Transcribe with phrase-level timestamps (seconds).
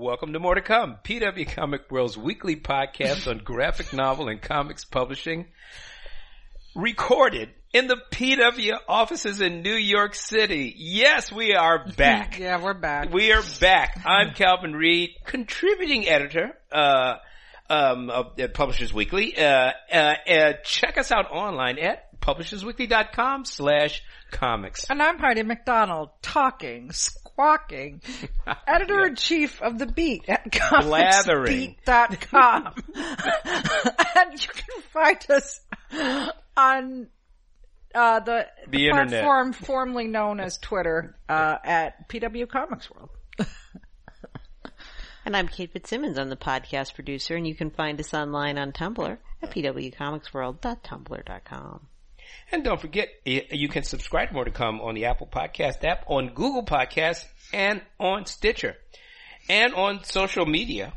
[0.00, 4.82] Welcome to More to Come, PW Comic World's weekly podcast on graphic novel and comics
[4.82, 5.48] publishing.
[6.74, 10.72] Recorded in the PW offices in New York City.
[10.74, 12.38] Yes, we are back.
[12.38, 13.12] yeah, we're back.
[13.12, 14.00] We are back.
[14.06, 17.16] I'm Calvin Reid, contributing editor, uh,
[17.68, 19.36] um, of uh, Publishers Weekly.
[19.36, 24.88] Uh, uh, uh, check us out online at publishersweekly.com slash comics.
[24.90, 28.00] And I'm Heidi McDonald, talking, squawking,
[28.66, 30.50] editor-in-chief of The Beat at
[30.82, 31.76] Blathering.
[31.86, 32.74] comicsbeat.com.
[34.16, 35.60] and you can find us
[36.56, 37.08] on
[37.94, 39.08] uh, the, The internet.
[39.08, 43.10] platform formerly known as Twitter uh, at PW Comics World.
[45.22, 46.18] And I'm Kate Fitzsimmons.
[46.18, 51.86] I'm the podcast producer, and you can find us online on Tumblr at pwcomicsworld.tumblr.com.
[52.52, 56.30] And don't forget, you can subscribe More to Come on the Apple Podcast app, on
[56.34, 58.76] Google Podcasts, and on Stitcher.
[59.48, 60.92] And on social media.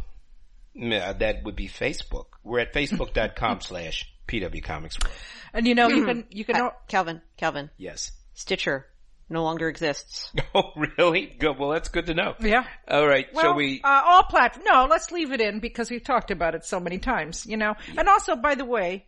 [0.76, 2.26] That would be Facebook.
[2.44, 5.16] We're at facebook.com slash PW Comics World.
[5.54, 8.12] And you know, you can, you can, Uh, Calvin, Calvin, Yes.
[8.34, 8.88] Stitcher
[9.30, 10.32] no longer exists.
[10.56, 11.26] Oh, really?
[11.40, 11.58] Good.
[11.58, 12.36] Well, that's good to know.
[12.40, 12.64] yeah.
[12.88, 13.26] All right.
[13.34, 13.82] Well, shall we?
[13.84, 14.68] Uh, all platforms.
[14.72, 17.74] No, let's leave it in because we've talked about it so many times, you know.
[17.98, 19.06] And also, by the way,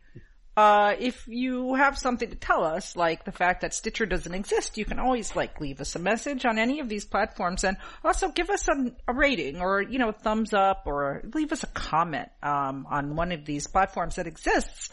[0.58, 4.78] uh, if you have something to tell us, like the fact that Stitcher doesn't exist,
[4.78, 8.30] you can always like leave us a message on any of these platforms and also
[8.30, 11.68] give us a, a rating or, you know, a thumbs up or leave us a
[11.68, 14.90] comment, um, on one of these platforms that exists.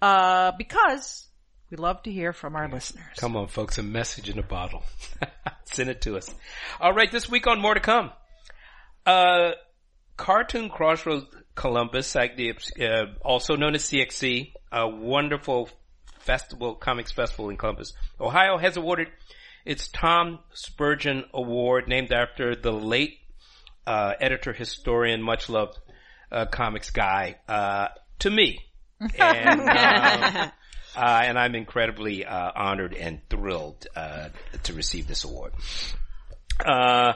[0.00, 1.26] Uh, because
[1.70, 3.04] we love to hear from our listeners.
[3.18, 3.76] Come on, folks.
[3.76, 4.82] A message in a bottle.
[5.64, 6.34] Send it to us.
[6.80, 7.12] All right.
[7.12, 8.10] This week on More to Come.
[9.04, 9.52] Uh,
[10.16, 11.26] Cartoon Crossroads
[11.58, 12.26] Columbus, uh,
[13.24, 15.68] also known as CXC, a wonderful
[16.20, 19.08] festival, comics festival in Columbus, Ohio, has awarded
[19.66, 23.18] its Tom Spurgeon Award, named after the late
[23.88, 25.76] uh, editor, historian, much loved
[26.30, 27.88] uh, comics guy, uh,
[28.20, 28.64] to me.
[29.18, 30.50] And, um,
[30.96, 34.28] uh, and I'm incredibly uh, honored and thrilled uh,
[34.62, 35.54] to receive this award.
[36.64, 37.14] Uh,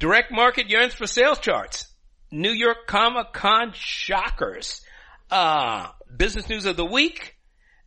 [0.00, 1.86] direct market yearns for sales charts.
[2.34, 4.80] New York Comic Con shockers.
[5.30, 7.36] Uh, business news of the week.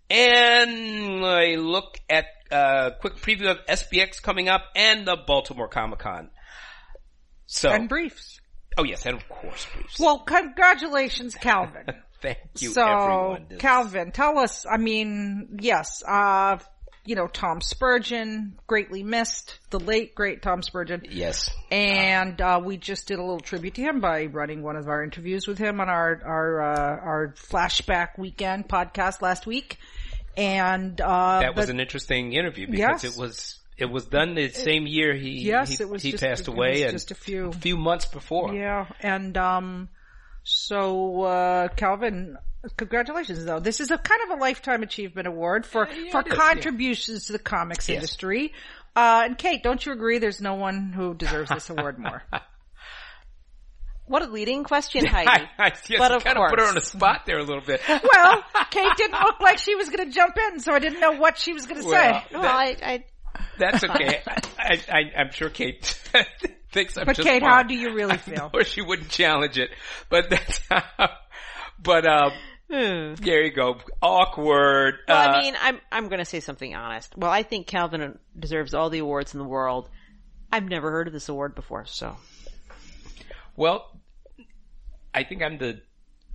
[0.09, 6.00] And a look at a quick preview of SPX coming up and the Baltimore Comic
[6.00, 6.30] Con.
[7.46, 8.40] So, And briefs.
[8.78, 10.00] oh yes, and of course, briefs.
[10.00, 11.85] Well, congratulations, Calvin.
[12.22, 13.47] Thank you, so, everyone.
[13.59, 16.58] Calvin, tell us, I mean, yes, uh,
[17.07, 21.03] you know, Tom Spurgeon, greatly missed, the late, great Tom Spurgeon.
[21.09, 21.50] Yes.
[21.72, 25.03] And, uh, we just did a little tribute to him by running one of our
[25.03, 29.78] interviews with him on our, our, uh, our flashback weekend podcast last week.
[30.35, 33.16] And, uh, That was but- an interesting interview because Yes.
[33.16, 36.23] it was it was done the same year he Yes, he, it was he just-
[36.23, 38.53] passed it away was and just a few- few months before.
[38.53, 39.90] Yeah, and um,
[40.44, 42.38] so uh, Calvin,
[42.75, 43.59] congratulations though.
[43.59, 46.33] This is a kind of a lifetime achievement award for Yeah, yeah, for it is,
[46.33, 46.39] yeah.
[46.39, 47.95] contributions to the comics Yes.
[47.97, 48.53] industry.
[48.95, 50.17] Uh, and Kate, don't you agree?
[50.17, 52.23] There's no one who deserves this award more.
[54.09, 55.28] What a leading question, Heidi.
[55.59, 57.61] I, I yes, But of kind of put her on the spot there a little
[57.61, 57.81] bit.
[57.88, 58.41] well,
[58.72, 61.38] Kate didn't look like she was going to jump in, so I didn't know what
[61.38, 62.25] she was going to Well, say.
[62.31, 63.03] well, I, I,
[63.59, 64.22] That's okay.
[64.57, 65.84] I, I, I'm sure Kate
[66.72, 68.49] thinks I'm But Kate, how do you really feel?
[68.53, 69.72] Or she wouldn't challenge it.
[70.09, 71.09] But that's how,
[71.78, 72.31] but um,
[72.69, 73.13] hmm.
[73.16, 73.78] there you go.
[74.01, 74.95] Awkward.
[75.07, 77.16] Well, Uh, I mean, I'm I'm going to say something honest.
[77.17, 79.89] Well, I think Calvin deserves all the awards in the world.
[80.51, 82.16] I've never heard of this award before, so
[83.55, 83.91] well,
[85.13, 85.81] I think I'm the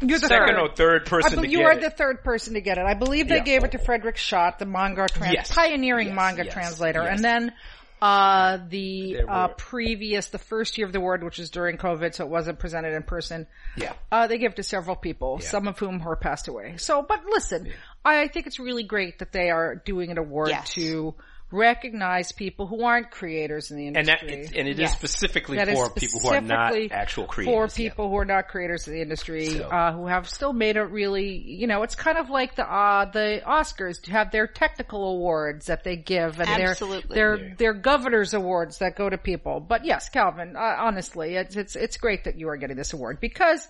[0.00, 0.58] You're the second third.
[0.58, 1.80] or third I person to you get are it.
[1.80, 2.84] the third person to get it.
[2.84, 3.42] I believe they Yeah.
[3.44, 5.54] gave it to Frederik Schodt, the manga trans- Yes.
[5.54, 7.14] pioneering Yes, manga yes, translator, yes.
[7.16, 7.52] and then
[8.02, 12.24] uh the uh previous, the first year of the award, which was during COVID, so
[12.24, 13.46] it wasn't presented in person.
[13.76, 13.92] Yeah.
[14.10, 16.74] Uh, they give it to several people, some of whom have passed away.
[16.78, 17.72] So, but listen,
[18.04, 20.70] I think it's really great that they are doing an award Yes.
[20.74, 21.14] to
[21.52, 24.40] recognize people who aren't creators in the And that, industry.
[24.40, 24.96] it's, and it is Yes.
[24.96, 27.78] specifically That is for people who are not specifically actual For creators.
[27.78, 27.88] yeah.
[27.90, 30.82] people who are not creators in the industry, So- uh, who have still made it
[30.84, 35.04] really, you know, it's kind of like the, uh, the Oscars to have their technical
[35.04, 37.14] awards that they give and Absolutely.
[37.14, 39.60] their, their, their governor's awards that go to people.
[39.60, 43.20] But yes, Calvin, uh, honestly, it's, it's, it's great that you are getting this award
[43.20, 43.68] because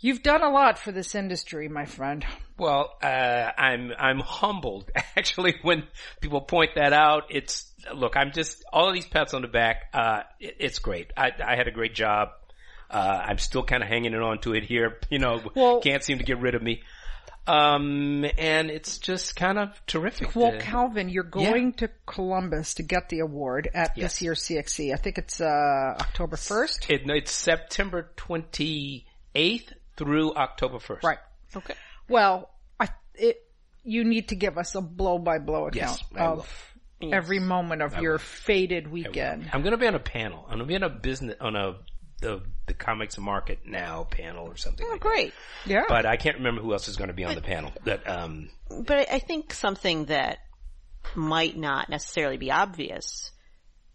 [0.00, 2.24] you've done a lot for this industry, my friend.
[2.58, 3.06] Well, uh,
[3.56, 5.84] I'm I'm humbled actually when
[6.20, 7.24] people point that out.
[7.30, 9.90] It's look, I'm just all of these pats on the back.
[9.94, 11.12] Uh, it, it's great.
[11.16, 12.30] I, I had a great job.
[12.90, 14.98] Uh, I'm still kind of hanging on to it here.
[15.10, 16.82] You know, Well- can't seem to get rid of me.
[17.46, 20.36] Um, and it's just kind of terrific.
[20.36, 24.12] Well, to- Calvin, you're going to Columbus to get the award at Yes.
[24.14, 24.92] this year's CXC.
[24.92, 26.90] I think it's uh, October 1st.
[26.90, 31.02] it, it's September 28th through October 1st.
[31.02, 31.18] Right.
[31.54, 31.74] Okay.
[32.08, 32.48] Well,
[32.80, 33.36] I, it,
[33.84, 36.40] you need to give us a blow by blow Yes, account I will.
[36.40, 36.74] of
[37.12, 39.50] every moment of your faded weekend.
[39.52, 40.44] I'm going to be on a panel.
[40.48, 41.76] I'm going to be on a business, on a,
[42.20, 45.08] the, the comics market now panel or something Oh, like that.
[45.08, 45.32] great.
[45.66, 45.82] Yeah.
[45.88, 47.72] But I can't remember who else is going to be on the panel.
[47.84, 50.38] But, um, But I I think something that
[51.14, 53.30] might not necessarily be obvious,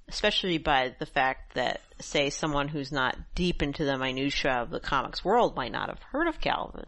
[0.08, 4.80] especially by the fact that, say, someone who's not deep into the minutia of the
[4.80, 6.86] comics world might not have heard of Calvin,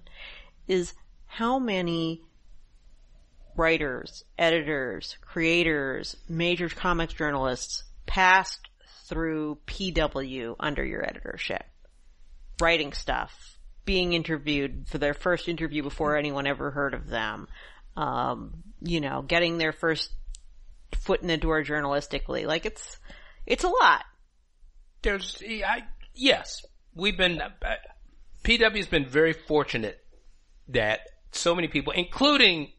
[0.67, 0.93] is
[1.25, 2.21] how many
[3.55, 8.69] writers, editors, creators, major comics journalists passed
[9.07, 11.63] through PW under your editorship,
[12.59, 17.47] writing stuff, being interviewed for their first interview before anyone ever heard of them,
[17.95, 20.11] um, you know, getting their first
[20.99, 22.45] foot in the door journalistically.
[22.45, 22.97] Like it's,
[23.45, 24.05] it's a lot.
[25.05, 25.83] There's, I,
[26.15, 26.65] yes,
[26.95, 27.49] we've been, uh,
[28.43, 29.99] PW's been very fortunate
[30.69, 32.71] that so many people, including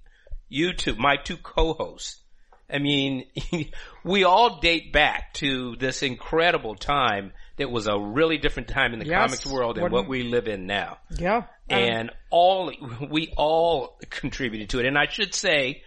[0.49, 2.21] you two, my two co-hosts,
[2.69, 3.27] I mean,
[4.05, 8.99] we all date back to this incredible time that was a really different time in
[8.99, 9.15] the Yes.
[9.29, 10.99] comics world than What- what we live in now.
[11.17, 11.45] yeah.
[11.69, 12.73] and all
[13.09, 14.87] we all contributed to it.
[14.87, 15.83] And I should say,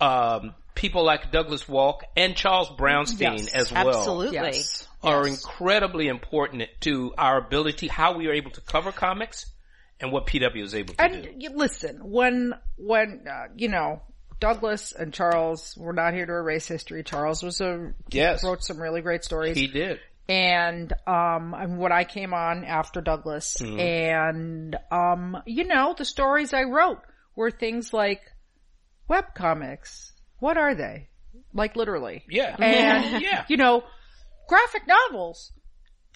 [0.00, 4.34] um, people like Douglas Wolk and Charles Brownstein Yes, as well Absolutely.
[4.36, 4.88] Yes.
[5.02, 5.38] Are Yes.
[5.44, 9.46] incredibly important to our ability, how we are able to cover comics,
[10.00, 11.28] and what PW is able to do.
[11.46, 14.02] And listen, when when uh, you know
[14.40, 17.04] Douglas and Charles were not here to erase history.
[17.04, 20.00] Charles was a Yes, wrote some really great stories, he did.
[20.28, 23.78] and um, and when I came on after Douglas, Mm-hmm.
[23.78, 26.98] and um, you know the stories I wrote
[27.36, 28.20] were things like
[29.08, 30.12] web comics.
[30.40, 31.08] What are they?
[31.54, 33.44] Like literally, Yeah, and yeah.
[33.48, 33.84] you know,
[34.48, 35.52] graphic novels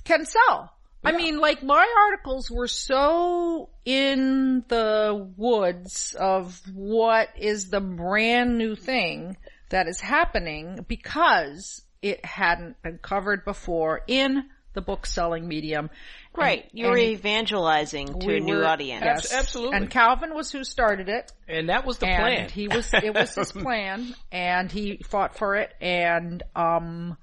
[0.04, 0.72] can sell.
[1.04, 8.58] I mean, like my articles were so in the woods of what is the brand
[8.58, 9.36] new thing
[9.68, 14.44] that is happening because it hadn't been covered before in
[14.74, 15.90] the book selling medium.
[16.34, 16.64] Right.
[16.64, 19.04] And- You're and evangelizing to we a new were- audience.
[19.04, 19.76] Abs- absolutely.
[19.76, 21.30] And Calvin was who started it.
[21.46, 22.48] And that was the and plan.
[22.50, 27.16] he was it was his plan and he fought for it and um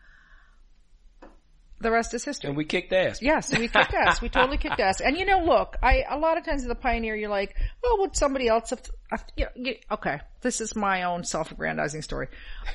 [1.83, 2.47] the rest is history.
[2.47, 3.21] and we kicked ass.
[3.21, 4.21] Yes, we kicked ass.
[4.21, 4.99] We totally kicked ass.
[5.01, 7.97] And you know, look, I a lot of times as a pioneer, you're like, oh,
[8.01, 8.81] would somebody else have?
[9.11, 12.27] have you know, you- okay, this is my own self-aggrandizing story.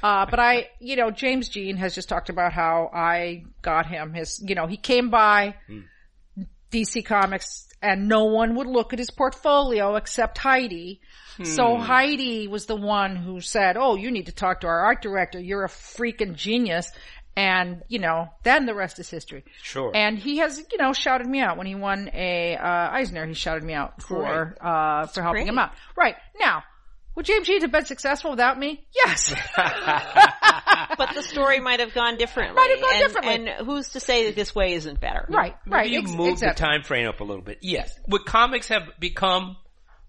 [0.03, 4.15] Uh, but I, you know, James Jean has just talked about how I got him
[4.15, 4.41] his.
[4.47, 5.57] You know, he came by
[6.71, 11.01] DC Comics, and no one would look at his portfolio except Heidi.
[11.45, 15.03] So Heidi was the one who said, "Oh, you need to talk to our art
[15.03, 15.39] director.
[15.39, 16.91] You're a freaking genius."
[17.37, 19.45] And, you know, then the rest is history.
[19.63, 19.93] Sure.
[19.95, 23.27] And he has, you know, shouted me out when he won a uh, Eisner.
[23.27, 25.71] He shouted me out for uh for helping him out.
[25.97, 26.65] Right now,
[27.19, 28.87] would James Jean have been successful without me?
[28.95, 29.35] Yes.
[29.57, 32.55] but the story might have gone differently.
[32.55, 33.35] Might have gone and, differently.
[33.35, 35.27] And who's to say that this way isn't better?
[35.29, 35.57] right.
[35.67, 35.87] Right.
[35.87, 36.55] Maybe you ex- move exactly.
[36.55, 37.59] the time frame up a little bit.
[37.61, 37.93] Yes.
[38.07, 39.57] Would comics have become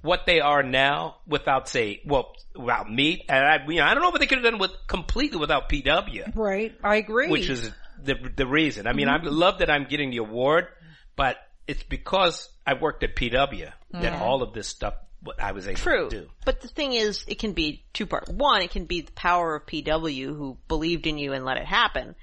[0.02, 3.26] what they are now without say, well, without me?
[3.28, 5.68] And I, you know, I don't know what they could have done with completely without
[5.70, 6.74] PW, Right.
[6.84, 7.28] I agree.
[7.30, 7.70] which is
[8.02, 8.88] the the reason.
[8.88, 9.28] I mean, Mm-hmm.
[9.28, 10.68] I love that I'm getting the award,
[11.16, 11.38] but
[11.68, 15.78] it's because I worked at PW that all of this stuff what I was able
[15.80, 16.10] True.
[16.10, 16.30] to do.
[16.46, 18.30] But the thing is, it can be two part.
[18.30, 21.66] One, it can be the power of PW who believed in you and let it
[21.66, 22.16] happen.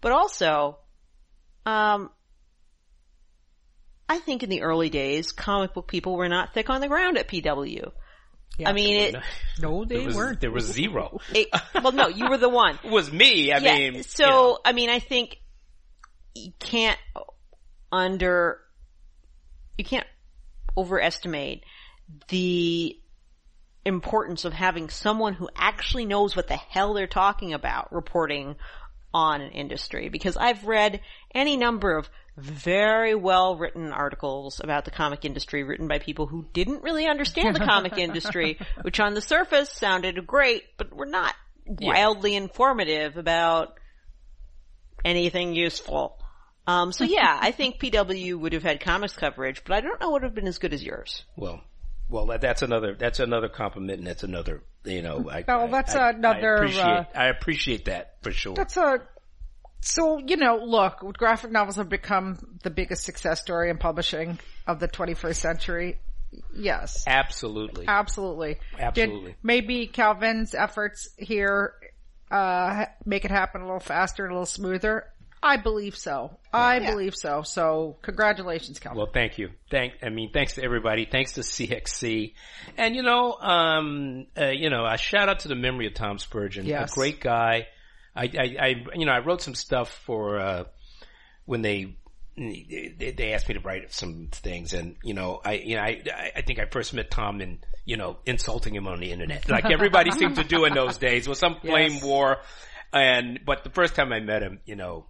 [0.00, 0.78] But also,
[1.64, 2.10] um,
[4.12, 7.16] I think in the early days, comic book people were not thick on the ground
[7.16, 7.92] at PW.
[8.64, 9.16] I mean, it,
[9.58, 10.40] no, they was, weren't.
[10.42, 11.18] there was zero.
[11.34, 11.48] it,
[11.82, 12.78] well, no, you were the one.
[12.84, 13.52] It was me.
[13.52, 13.74] I yeah.
[13.74, 14.58] mean, so you know.
[14.66, 15.38] I mean, I think
[16.34, 16.98] you can't
[17.90, 18.58] under
[19.78, 20.06] you can't
[20.76, 21.64] overestimate
[22.28, 22.94] the
[23.86, 28.56] importance of having someone who actually knows what the hell they're talking about reporting
[29.14, 31.00] on an industry because I've read
[31.34, 36.46] any number of very well written articles about the comic industry written by people who
[36.52, 41.34] didn't really understand the comic industry, which on the surface sounded great, but were not
[41.66, 43.78] wildly informative about
[45.04, 46.18] anything useful.
[46.66, 50.10] Um, so yeah, I think PW would have had comics coverage, but I don't know
[50.10, 51.24] what would have been as good as yours.
[51.36, 51.60] Well,
[52.08, 55.28] well, that- that's another that's another compliment, and that's another you know.
[55.30, 58.54] I, Oh, I- that's I, another, I appreciate, uh, I appreciate that for sure.
[58.54, 59.02] That's a,
[59.82, 64.78] so, you know, look, graphic novels have become the biggest success story in publishing of
[64.78, 65.98] the 21st century.
[66.54, 67.04] Yes.
[67.06, 67.86] Absolutely.
[67.88, 68.58] Absolutely.
[68.78, 69.32] Absolutely.
[69.32, 71.74] Did maybe Calvin's efforts here
[72.30, 75.06] uh make it happen a little faster, a little smoother?
[75.42, 76.38] I believe so.
[76.52, 77.42] I believe so.
[77.42, 78.98] So congratulations, Calvin.
[78.98, 79.50] Well, thank you.
[79.70, 81.04] Thank, I mean, thanks to everybody.
[81.10, 82.34] Thanks to CXC.
[82.78, 86.18] And you know, um, uh, you know, a shout out to the memory of Tom
[86.18, 86.64] Spurgeon.
[86.64, 86.92] Yes.
[86.92, 87.66] A great guy.
[88.14, 90.64] I, I, I, you know, I wrote some stuff for, uh,
[91.44, 91.96] when they,
[92.36, 96.02] they, they asked me to write some things and, you know, I, you know, I,
[96.36, 99.48] I think I first met Tom in, you know, insulting him on the internet.
[99.48, 102.02] Like everybody seemed to do in those days with some flame Yes.
[102.02, 102.38] war.
[102.92, 105.06] And, but the first time I met him, you know,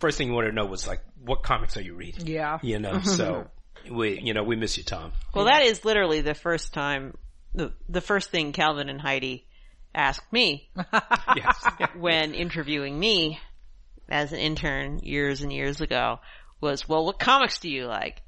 [0.00, 2.26] first thing you wanted to know was like, what comics are you reading?
[2.26, 2.58] yeah.
[2.62, 3.46] You know, so
[3.90, 5.12] we, you know, we miss you, Tom.
[5.34, 7.16] Well, that is literally the first time,
[7.54, 9.46] the, the first thing Calvin and Heidi
[9.94, 10.70] asked me
[11.36, 11.64] Yes.
[11.96, 13.38] when interviewing me
[14.08, 16.20] as an intern years and years ago
[16.60, 18.22] was, well, what comics do you like?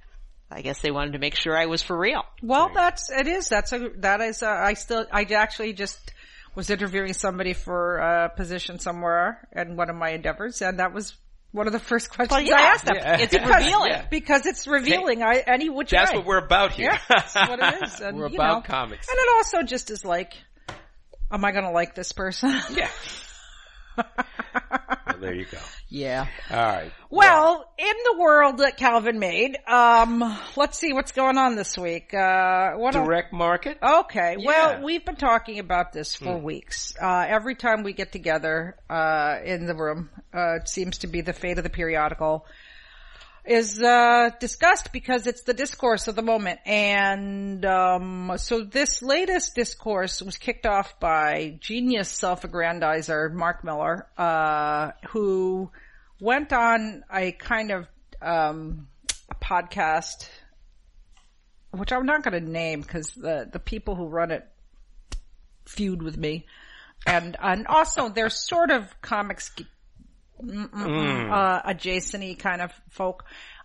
[0.50, 2.22] I guess they wanted to make sure I was for real.
[2.42, 3.48] Well, that's, it is.
[3.48, 6.12] That's a, that is, uh, I still, I actually just
[6.54, 11.14] was interviewing somebody for a position somewhere in one of my endeavors and that was
[11.50, 12.56] one of the first questions yeah.
[12.56, 12.96] I asked them.
[12.96, 13.16] Yeah.
[13.20, 13.90] It's Because- revealing.
[13.92, 14.06] yeah.
[14.10, 16.18] Because it's revealing I, any which That's way.
[16.18, 16.90] what we're about here.
[16.92, 18.00] Yeah, that's what it is.
[18.00, 19.08] And, we're about know, comics.
[19.08, 20.34] And it also just is like,
[21.34, 22.54] am I gonna like this person?
[22.74, 22.88] Yeah.
[23.96, 25.58] well, there you go.
[25.88, 26.26] yeah.
[26.50, 26.90] All right.
[27.10, 32.12] Well, in the world that Calvin made, um, let's see what's going on this week.
[32.12, 32.92] Uh, what?
[32.94, 33.78] Direct market.
[33.80, 34.36] Okay.
[34.38, 34.46] Yeah.
[34.46, 36.94] Well, we've been talking about this for weeks.
[37.00, 41.20] Uh, every time we get together, uh, in the room, uh, it seems to be
[41.20, 42.46] the fate of the periodical
[43.44, 46.60] is, uh, discussed because it's the discourse of the moment.
[46.66, 54.92] And, um, so this latest discourse was kicked off by genius self-aggrandizer Mark Millar, uh,
[55.10, 55.70] who
[56.20, 57.86] went on a kind of,
[58.22, 58.88] um,
[59.30, 60.28] a podcast
[61.76, 64.46] which I'm not going to name because the the people who run it
[65.66, 66.46] feud with me,
[67.06, 69.50] and and also they're sort of comics
[70.42, 73.24] mm, uh, adjacent kind of folk.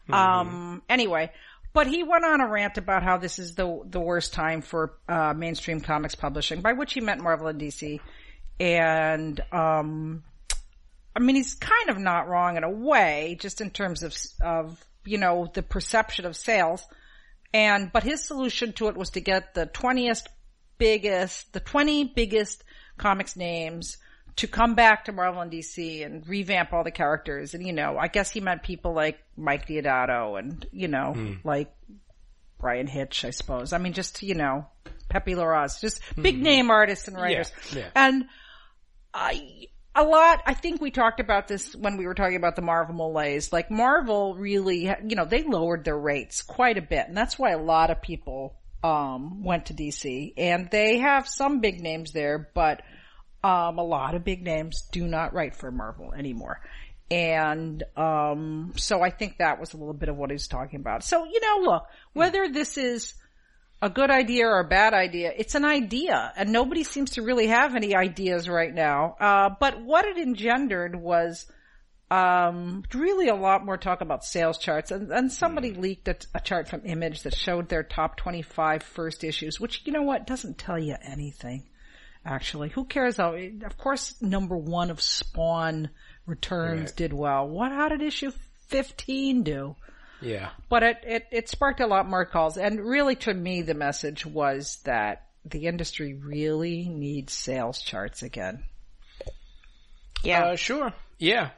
[0.10, 1.32] Um, anyway,
[1.72, 4.98] but he went on a rant about how this is the the worst time for
[5.08, 8.00] uh, mainstream comics publishing, by which he meant Marvel and DC,
[8.60, 10.24] and um,
[11.16, 14.84] I mean, he's kind of not wrong in a way, just in terms of, of,
[15.06, 16.86] you know, the perception of sales.
[17.54, 20.26] And, but his solution to it was to get the 20th
[20.78, 22.64] biggest, the 20 biggest
[22.98, 23.98] comics names
[24.40, 27.54] to come back to Marvel and DC and revamp all the characters.
[27.54, 31.74] And, you know, I guess he meant people like Mike Deodato and, you know, like
[32.58, 33.74] Bryan Hitch, I suppose.
[33.74, 34.66] I mean, just, you know,
[35.10, 37.52] Pepe Larraz, just big name artists and writers.
[37.76, 37.90] yeah.
[37.96, 38.28] And
[39.14, 42.62] I, a lot, I think we talked about this when we were talking about the
[42.62, 43.52] Marvel malaise.
[43.52, 47.08] Like Marvel really, you know, they lowered their rates quite a bit.
[47.10, 48.56] And that's why a lot of people,
[48.86, 52.82] um, went to DC and they have some big names there, but,
[53.44, 56.62] um, a lot of big names do not write for Marvel anymore.
[57.12, 60.80] And, um, so I think that was a little bit of what he was talking
[60.80, 61.04] about.
[61.04, 63.16] So, you know, look, whether this is,
[63.82, 65.32] a good idea or a bad idea.
[65.36, 69.16] It's an idea and nobody seems to really have any ideas right now.
[69.20, 71.46] Uh, but what it engendered was,
[72.12, 76.40] um, really a lot more talk about sales charts and, and somebody leaked a, a
[76.40, 80.58] chart from Image that showed their top 25 first issues, which you know what doesn't
[80.58, 81.70] tell you anything.
[82.30, 83.18] Actually, who cares?
[83.18, 85.90] How, of course, number one of Spawn
[86.28, 86.96] returns Right.
[86.96, 87.48] did well.
[87.48, 88.32] What, how did issue
[88.68, 89.76] 15 do?
[90.22, 90.52] Yeah.
[90.70, 92.58] But it, it, it sparked a lot more calls.
[92.58, 98.64] And really to me, the message was that the industry really needs sales charts again.
[100.24, 100.50] Yeah.
[100.50, 100.94] Uh, sure.
[101.18, 101.50] Yeah.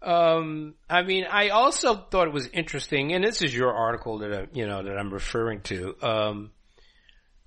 [0.00, 4.32] Um, I mean, I also thought it was interesting, and this is your article that
[4.32, 5.94] I, you know that I'm referring to.
[6.00, 6.50] Um,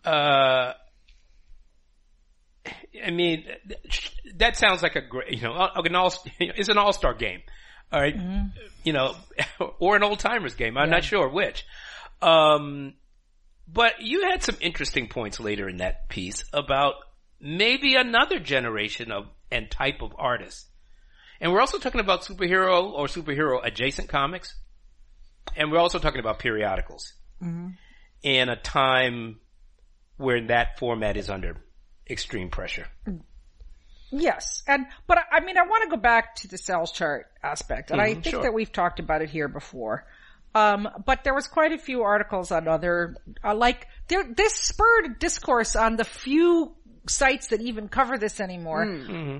[0.05, 0.73] uh,
[3.05, 3.45] I mean,
[4.35, 7.41] that sounds like a great, you know, an all, it's an all-star game.
[7.91, 8.15] All right?
[8.83, 9.15] You know,
[9.79, 10.77] or an old-timers game.
[10.77, 11.65] I'm not sure which.
[12.21, 12.93] Um,
[13.67, 16.95] but you had some interesting points later in that piece about
[17.39, 20.67] maybe another generation of and type of artists.
[21.39, 24.55] And we're also talking about superhero or superhero adjacent comics.
[25.55, 27.13] And we're also talking about periodicals.
[28.23, 29.39] In a time
[30.17, 31.57] where that format is under
[32.09, 32.87] extreme pressure.
[34.11, 34.63] Yes.
[34.67, 37.91] And, but I- I mean, I want to go back to the sales chart aspect.
[37.91, 38.43] And I think sure.
[38.43, 40.05] that we've talked about it here before.
[40.55, 45.17] Um, but there was quite a few articles on other, uh, like, there, this spurred
[45.17, 46.75] discourse on the few
[47.09, 48.83] sites that even cover this anymore.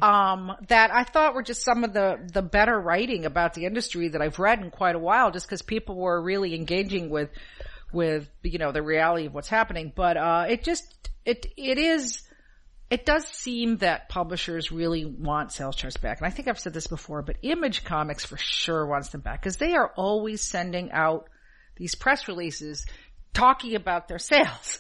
[0.01, 4.07] Um, that I thought were just some of the, the better writing about the industry
[4.07, 7.29] that I've read in quite a while just because people were really engaging with,
[7.91, 9.93] with, you know, the reality of what's happening.
[9.95, 12.23] But, uh, it just, it, it is,
[12.93, 16.19] it does seem that publishers really want sales charts back.
[16.19, 19.41] And I think I've said this before, but Image Comics for sure wants them back
[19.41, 21.27] because they are always sending out
[21.75, 22.85] these press releases
[23.33, 24.77] talking about their sales.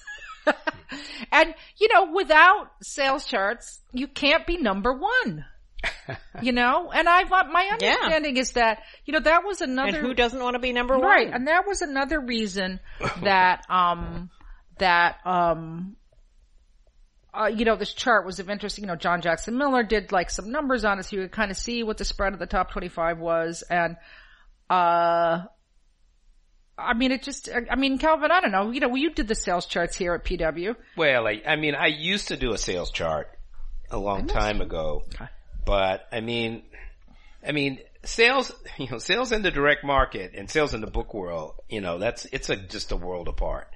[1.31, 5.45] and, you know, without sales charts, you can't be number one.
[6.43, 10.13] you know, and I my understanding is that you know that was another And who
[10.13, 11.03] doesn't want to be number one?
[11.03, 12.79] right, and that was another reason
[13.21, 14.29] that um
[14.79, 15.97] that um
[17.33, 18.77] uh, you know, this chart was of interest.
[18.77, 21.51] You know, John Jackson Miller did like some numbers on it so you could kind
[21.51, 23.63] of see what the spread of the top 25 was.
[23.63, 23.97] And,
[24.69, 25.43] uh,
[26.77, 29.35] I mean, it just, I mean, Calvin, I don't know, you know, you did the
[29.35, 30.75] sales charts here at PW.
[30.95, 33.29] Well, I, I mean, I used to do a sales chart
[33.89, 35.03] a long time ago,
[35.65, 36.63] but I mean,
[37.47, 41.13] I mean, sales, you know, sales in the direct market and sales in the book
[41.13, 43.72] world, you know, that's, it's a, just a world apart.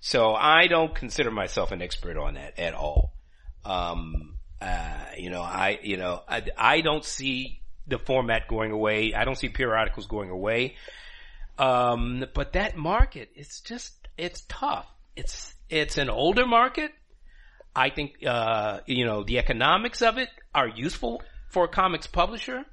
[0.00, 3.12] So I don't consider myself an expert on that at all.
[3.64, 9.14] Um, uh, you know, I, you know, I, I don't see the format going away.
[9.14, 10.76] I don't see periodicals going away.
[11.58, 14.86] Um, but that market, it's just, it's tough.
[15.14, 16.92] It's, it's an older market.
[17.74, 22.64] I think, uh, you know, the economics of it are useful for a comics publisher.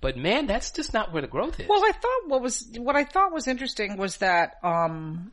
[0.00, 1.68] But man, that's just not where the growth is.
[1.68, 5.32] Well, I thought what was, what I thought was interesting was that, um,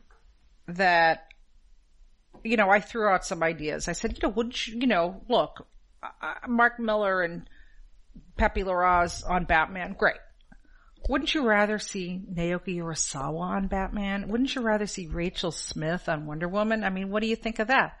[0.76, 1.26] that,
[2.44, 3.88] you know, I threw out some ideas.
[3.88, 5.66] I said, you know, wouldn't you, you know, look,
[6.02, 7.48] uh, Mark Millar and
[8.36, 10.16] Pepe Larraz on Batman, great.
[11.08, 14.28] Wouldn't you rather see Naoki Urasawa on Batman?
[14.28, 16.84] Wouldn't you rather see Rachel Smythe on Wonder Woman?
[16.84, 17.94] I mean, what do you think of that?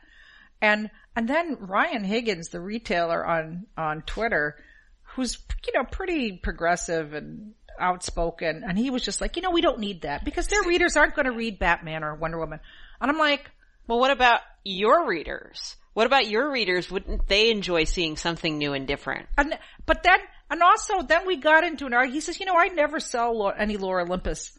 [0.60, 4.56] And, and then Ryan Higgins, the retailer on, on Twitter,
[5.02, 5.36] who's,
[5.66, 8.64] you know, pretty progressive and outspoken.
[8.66, 11.14] And he was just like, you know, we don't need that because their readers aren't
[11.14, 12.60] going to read Batman or Wonder Woman.
[13.00, 13.50] And I'm like,
[13.86, 15.76] Well, what about your readers?
[15.94, 16.90] What about your readers?
[16.90, 19.28] Wouldn't they enjoy seeing something new and different?
[19.36, 20.18] and, but then,
[20.50, 22.14] and also then we got into an argument.
[22.14, 24.52] He says, you know, I never sell any Lore Olympus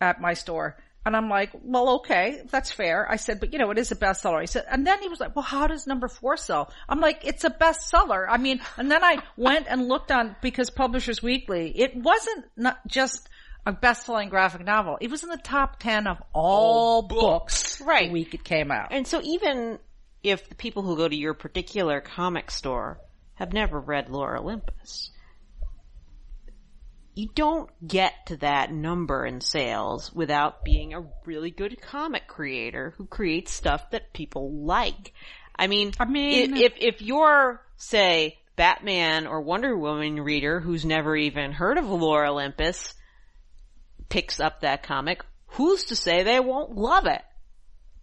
[0.00, 0.76] at my store.
[1.06, 3.06] And I'm like, well, okay, that's fair.
[3.10, 4.40] I said, but you know, it is a bestseller.
[4.40, 6.72] He said, and then he was like, well, how does number four sell?
[6.88, 8.26] I'm like, it's a bestseller.
[8.28, 12.78] I mean, and then I went and looked on, because Publishers Weekly, it wasn't not
[12.86, 13.28] just
[13.66, 14.96] a best-selling graphic novel.
[15.00, 18.06] It was in the top 10 of all, books, Right.
[18.08, 18.88] the week it came out.
[18.92, 19.78] And so even
[20.22, 22.98] if the people who go to your particular comic store
[23.34, 25.10] have never read Lore Olympus,
[27.14, 32.94] you don't get to that number in sales without being a really good comic creator
[32.96, 35.12] who creates stuff that people like.
[35.56, 41.16] I mean, I mean- if, if you're, say, Batman or Wonder Woman reader who's never
[41.16, 42.94] even heard of Lore Olympus
[44.08, 47.22] picks up that comic, who's to say they won't love it?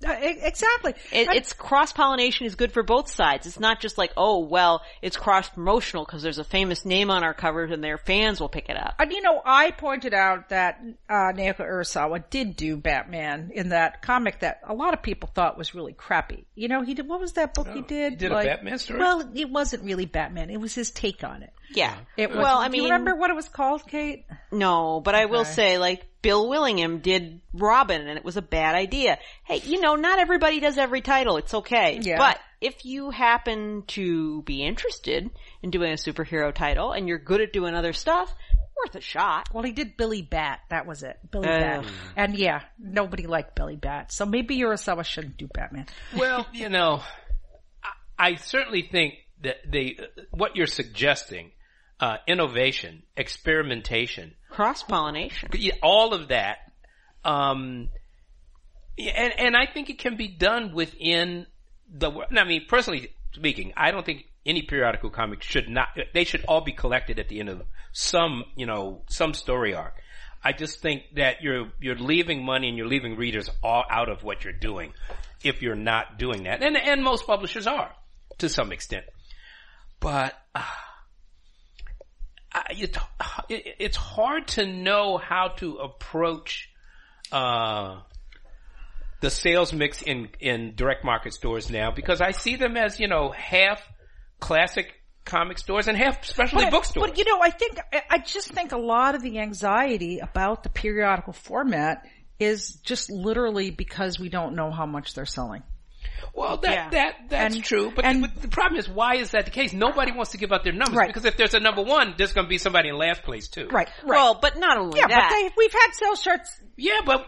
[0.06, 0.94] Uh, e- exactly.
[1.12, 3.46] It, And- it's cross pollination is good for both sides.
[3.48, 7.24] It's not just like, oh, well, it's cross promotional because there's a famous name on
[7.24, 8.96] our covers and their fans will pick it up.
[9.00, 14.02] And you know, I pointed out that uh, Naoki Urasawa did do Batman in that
[14.02, 16.46] comic that a lot of people thought was really crappy.
[16.56, 17.08] You know, he did.
[17.08, 18.14] What was that book he did?
[18.14, 19.00] he did a Batman story?
[19.00, 20.50] Well, it wasn't really Batman.
[20.50, 21.54] It was his take on it.
[21.74, 21.96] Yeah.
[22.18, 22.40] It was.
[22.40, 24.26] well, I do you mean, remember what it was called, Kate?
[24.52, 28.76] no, but I will say, like, Bill Willingham did Robin and it was a bad
[28.76, 29.18] idea.
[29.44, 31.38] Hey, you know, not everybody does every title.
[31.38, 32.00] It's okay.
[32.02, 32.18] Yeah.
[32.18, 35.32] But if you happen to be interested
[35.64, 38.34] in doing a superhero title and you're good at doing other stuff,
[38.84, 39.50] worth a shot.
[39.54, 40.60] Well, he did Billy Bat.
[40.70, 41.18] That was it.
[41.30, 41.84] Billy Ugh.
[41.84, 41.86] Bat.
[42.16, 44.12] And yeah, nobody liked Billy Bat.
[44.12, 45.88] So maybe Urasawa shouldn't do Batman.
[46.16, 47.02] Well, you know,
[47.84, 49.98] I, I certainly think that they,
[50.32, 51.52] what you're suggesting,
[52.02, 55.50] uh, innovation, experimentation, cross pollination,
[55.82, 56.58] all of that.
[57.24, 57.90] Um,
[58.98, 61.46] and and I think it can be done within
[61.94, 66.44] the, I mean, personally speaking, I don't think any periodical comic should not, they should
[66.46, 67.62] all be collected at the end of
[67.92, 69.94] some, you know, some story arc.
[70.44, 74.24] I just think that you're, you're leaving money and you're leaving readers all out of
[74.24, 74.94] what you're doing
[75.44, 76.64] if you're not doing that.
[76.64, 77.92] And, and most publishers are
[78.40, 79.06] to some extent.
[80.00, 80.64] But, uh,
[82.54, 82.98] I- it,
[83.50, 86.70] it, it's hard to know how to approach,
[87.32, 88.02] uh,
[89.22, 93.08] the sales mix in, in direct market stores now because I see them as, you
[93.08, 93.82] know, half
[94.40, 94.94] classic
[95.26, 97.10] comic stores and half specialty bookstores.
[97.10, 97.78] But you know, I think
[98.10, 102.06] I just think a lot of the anxiety about the periodical format
[102.40, 105.62] is just literally because we don't know how much they're selling.
[106.34, 106.90] Well, that Yeah.
[106.90, 109.52] that that's And- true, but, and- the, but the problem is, why is that the
[109.52, 109.74] case?
[109.74, 111.08] Nobody wants to give out their numbers Right.
[111.08, 113.68] because if there's a number one, there's going to be somebody in last place too.
[113.68, 113.88] Right.
[114.04, 114.06] Right.
[114.06, 115.30] Well, but not only yeah, that.
[115.30, 116.62] but they, we've had sales shirts.
[116.78, 117.28] Yeah, but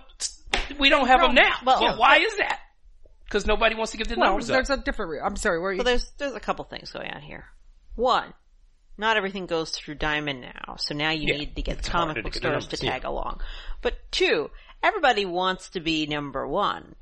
[0.79, 1.55] We don't have them now.
[1.65, 2.59] well, Well, why is that?
[3.25, 4.55] Because nobody wants to give the Well, numbers up.
[4.55, 5.11] there's a different.
[5.11, 5.59] Re- I'm sorry.
[5.59, 5.77] Where are you?
[5.79, 7.45] Well, there's there's a couple things going on here.
[7.95, 8.33] One,
[8.97, 12.23] not everything goes through Diamond now, so now you Yeah, need to get the comic
[12.23, 12.91] book stores to numbers, yeah.
[12.91, 13.41] tag along.
[13.81, 14.51] But two,
[14.83, 16.95] everybody wants to be number one,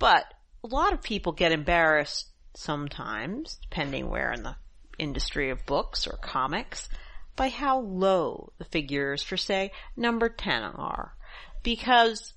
[0.00, 0.24] but
[0.66, 4.56] a lot of people get embarrassed sometimes, depending where in the
[4.98, 6.88] industry of books or comics,
[7.36, 11.14] by how low the figures for say number 10 are.
[11.62, 12.32] Because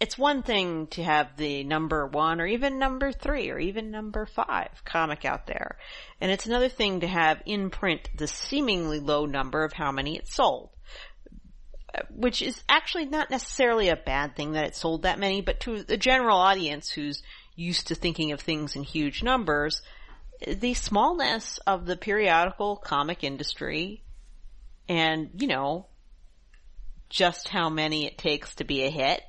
[0.00, 4.26] it's one thing to have the number one or even number three or even number
[4.26, 5.78] five comic out there.
[6.20, 10.16] And it's another thing to have in print the seemingly low number of how many
[10.16, 10.70] it sold.
[12.10, 15.82] Which is actually not necessarily a bad thing that it sold that many, but to
[15.82, 17.22] the general audience who's
[17.54, 19.82] used to thinking of things in huge numbers,
[20.46, 24.02] the smallness of the periodical comic industry
[24.88, 25.86] and, you know,
[27.10, 29.20] just how many it takes to be a hit,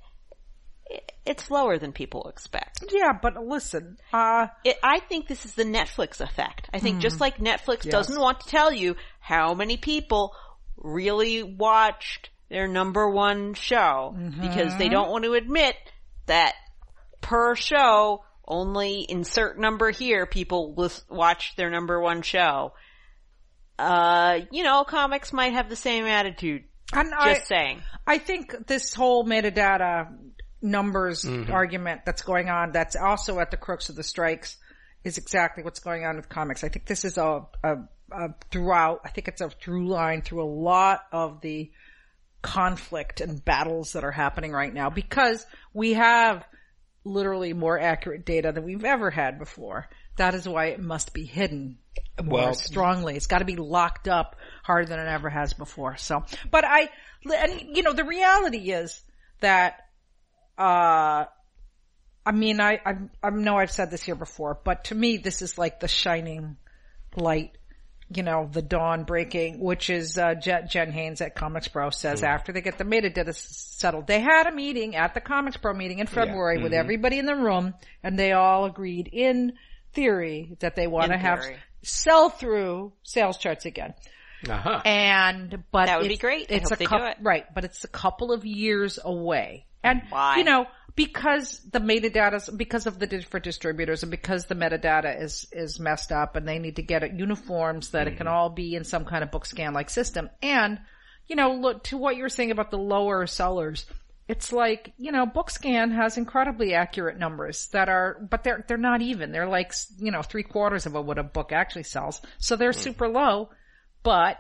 [1.26, 2.84] it's lower than people expect.
[2.92, 3.98] yeah, but listen.
[4.12, 6.70] Uh, It, I think this is the Netflix effect.
[6.74, 7.92] I think just like Netflix Yes.
[7.92, 10.34] doesn't want to tell you how many people
[10.78, 15.76] really watched their number one show because they don't want to admit
[16.28, 16.54] that
[17.20, 22.74] per show only insert number here people lis- watch their number one show.
[23.80, 26.64] Uh, you know, comics might have the same attitude.
[26.94, 27.82] and Just I, saying.
[28.06, 30.16] I think this whole metadata
[30.62, 34.58] numbers argument that's going on, that's also at the crux of the strikes,
[35.04, 36.64] is exactly what's going on with comics.
[36.64, 37.78] I think this is a, a,
[38.12, 41.72] a throughout, I think it's a through line through a lot of the
[42.44, 46.46] conflict and battles that are happening right now because we have
[47.04, 49.90] literally more accurate data than we've ever had before.
[50.18, 51.80] That is why it must be hidden
[52.22, 53.16] more Well- strongly.
[53.16, 55.98] It's got to be locked up harder than it ever has before.
[55.98, 56.90] So, but I,
[57.26, 59.02] and you know, the reality is
[59.40, 59.80] that,
[60.58, 61.26] uh,
[62.26, 65.42] I mean, I, I, I know I've said this here before, but to me, this
[65.42, 66.58] is like the shining
[67.16, 67.58] light,
[68.16, 72.24] you know, the dawn breaking, which is, uh, Jen, Jenn Haines at Comics Pro says
[72.24, 73.40] after they get the metadata s-
[73.78, 77.26] settled, they had a meeting at the Comics Pro meeting in February with everybody in
[77.26, 77.74] the room
[78.04, 79.54] and they all agreed in
[79.94, 81.44] theory that they want to have
[81.84, 83.94] sell through sales charts again.
[84.50, 84.82] uh-huh.
[84.86, 86.52] And, but That would be it's- great.
[86.52, 87.18] I It's hope a they coup- do it.
[87.22, 89.66] right, but it's a couple of years away.
[89.84, 90.38] And, Why?
[90.38, 95.22] you know, because the metadata, because of the di- for distributors and because the metadata
[95.22, 98.36] is, is messed up and they need to get it uniforms that it can mm-hmm.
[98.36, 100.30] all be in some kind of book scan like system.
[100.42, 100.80] And,
[101.28, 103.86] you know, look to what you were saying about the lower sellers.
[104.28, 109.02] It's like, you know, BookScan has incredibly accurate numbers that are, but they're, they're not
[109.02, 109.32] even.
[109.32, 112.22] They're like, you know, three quarters of what a book actually sells.
[112.38, 112.76] So they're mm.
[112.76, 113.50] super low,
[114.02, 114.38] but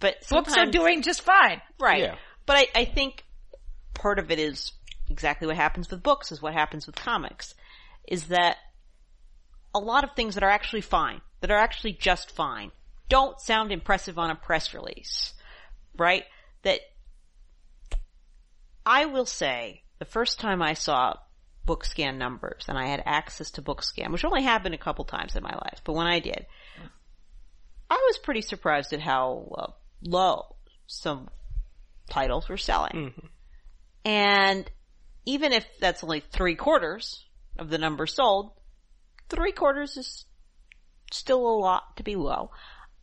[0.00, 1.62] But books are doing just fine.
[1.78, 2.02] Right.
[2.02, 2.16] Yeah.
[2.44, 3.24] But I, I think
[3.94, 4.72] part of it is
[5.10, 7.54] exactly what happens with books is what happens with comics.
[8.06, 8.56] Is that
[9.74, 12.70] a lot of things that are actually fine, that are actually just fine,
[13.08, 15.34] don't sound impressive on a press release.
[15.96, 16.24] Right?
[16.62, 16.80] That
[18.86, 21.14] I will say the first time I saw
[21.66, 25.42] BookScan numbers and I had access to BookScan, which only happened a couple times in
[25.42, 26.46] my life, but when I did,
[27.88, 31.28] I was pretty surprised at how uh, low some
[32.10, 33.14] titles were selling.
[34.04, 34.70] And
[35.24, 37.24] even if that's only three quarters
[37.58, 38.52] of the number sold,
[39.28, 40.24] three quarters is
[41.12, 42.50] still a lot to be low.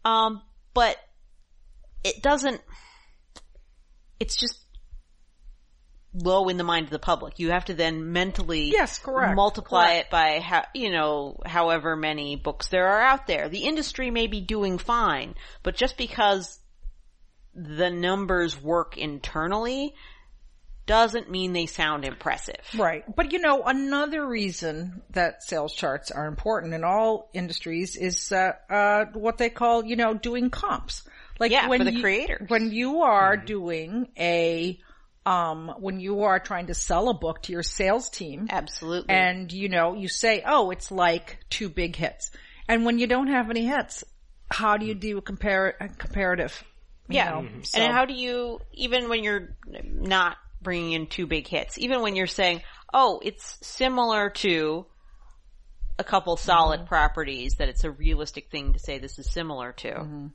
[0.03, 0.41] Um,
[0.73, 0.97] but
[2.03, 2.61] it doesn't,
[4.19, 4.57] it's just
[6.13, 7.39] low in the mind of the public.
[7.39, 10.07] You have to then mentally Yes, correct, multiply correct.
[10.07, 13.49] it by how, you know, however many books there are out there.
[13.49, 16.59] The industry may be doing fine, but just because
[17.53, 19.93] the numbers work internally
[20.85, 22.55] doesn't mean they sound impressive.
[22.77, 23.03] Right.
[23.15, 28.53] But you know, another reason that sales charts are important in all industries is, uh,
[28.69, 31.03] uh, what they call, you know, doing comps.
[31.39, 32.49] Like Yeah, when for the you- creators.
[32.49, 34.79] When you are doing a,
[35.25, 39.13] um, when you are trying to sell a book to your sales team Absolutely.
[39.13, 42.31] and you know, you say, oh, it's like two big hits.
[42.67, 44.03] And when you don't have any hits,
[44.49, 46.63] how do you do a compare, a comparative?
[47.07, 47.29] you yeah.
[47.31, 47.47] know?
[47.63, 52.01] So- And how do you, even when you're not bringing in two big hits, even
[52.01, 52.61] when you're saying,
[52.93, 54.85] oh, it's similar to
[55.99, 56.87] a couple solid mm-hmm.
[56.87, 59.91] properties that it's a realistic thing to say this is similar to.
[59.91, 60.27] Mm-hmm.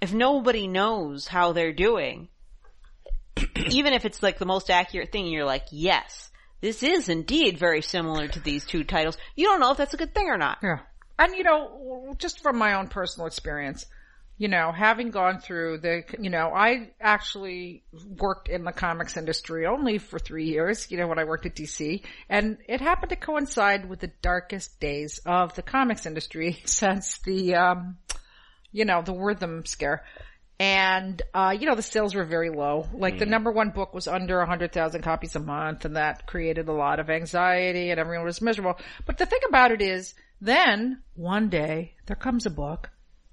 [0.00, 2.28] If nobody knows how they're doing,
[3.70, 7.82] even if it's like the most accurate thing, you're like, yes, this is indeed very
[7.82, 9.16] similar to these two titles.
[9.36, 10.58] You don't know if that's a good thing or not.
[10.62, 10.80] Yeah.
[11.18, 13.86] And you know, just from my own personal experience,
[14.38, 19.66] you know, having gone through the, you know, I actually worked in the comics industry
[19.66, 23.16] only for three years, you know, when I worked at DC, and it happened to
[23.16, 27.98] coincide with the darkest days of the comics industry since the, um,
[28.70, 30.04] you know, the Wertham scare.
[30.60, 32.88] And, uh, you know, the sales were very low.
[32.92, 36.26] Like the number one book was under a hundred thousand copies a month and that
[36.26, 38.76] created a lot of anxiety and everyone was miserable.
[39.06, 42.90] But the thing about it is, then one day there comes a book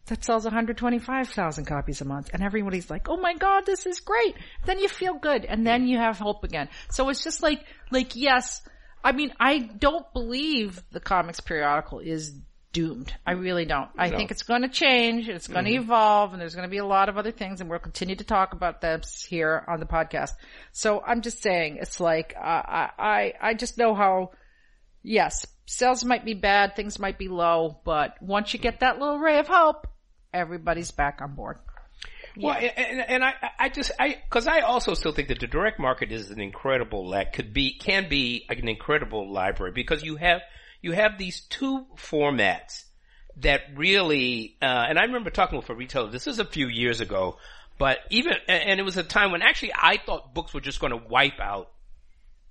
[0.07, 4.35] that sells 125,000 copies a month and everybody's like, oh my god, this is great.
[4.65, 6.69] Then you feel good and then you have hope again.
[6.91, 8.61] So it's just like, like yes,
[9.03, 12.33] I mean, I don't believe the comics periodical is
[12.71, 13.13] doomed.
[13.25, 13.89] I really don't.
[13.97, 15.29] I think it's going to change.
[15.29, 17.69] It's going to evolve and there's going to be a lot of other things and
[17.69, 20.31] we'll continue to talk about this here on the podcast.
[20.73, 24.31] So I'm just saying, it's like, uh, I, I, I just know how,
[25.03, 29.19] yes, sales might be bad, things might be low, but once you get that little
[29.19, 29.87] ray of hope,
[30.36, 31.58] everybody's back on board.
[32.38, 35.80] Well, and, and I, I just, I, cause I also still think that the direct
[35.80, 40.41] market is an incredible, that could be, can be an incredible library because you have,
[40.82, 42.84] you have these two formats
[43.38, 47.00] that really, uh, and I remember talking with a retailer, this is a few years
[47.00, 47.38] ago,
[47.78, 50.91] but even, and it was a time when actually I thought books were just going
[50.91, 51.71] to wipe out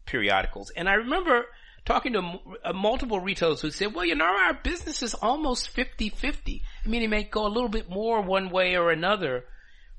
[0.06, 0.70] periodicals.
[0.70, 1.44] And I remember
[1.84, 6.62] talking to uh, multiple retailers who said, well, you know, our business is almost 50-50.
[6.84, 9.44] I mean, it may go a little bit more one way or another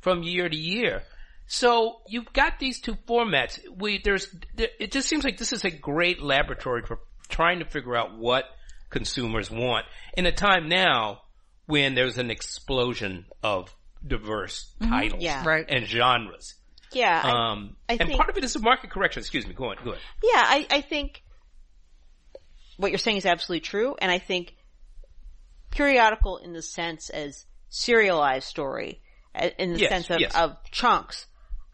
[0.01, 1.03] from year to year.
[1.47, 3.59] So you've got these two formats.
[3.77, 7.95] We, there's, it just seems like this is a great laboratory for trying to figure
[7.95, 8.45] out what
[8.89, 9.85] consumers want
[10.17, 11.21] in a time now
[11.67, 15.43] when there's an explosion of diverse titles Yeah.
[15.45, 15.65] Right.
[15.67, 16.55] and genres.
[16.91, 17.21] Yeah.
[17.23, 19.19] Um, I and think- part of it is a market correction.
[19.21, 19.53] Excuse me.
[19.53, 19.77] Go on.
[19.83, 19.97] Go on.
[20.23, 21.21] Yeah, I, I think
[22.77, 24.55] what you're saying is absolutely true, and I think
[25.71, 29.01] periodical in the sense as serialized story,
[29.33, 30.35] uh, in the Yes, sense of, yes.
[30.35, 31.25] of chunks,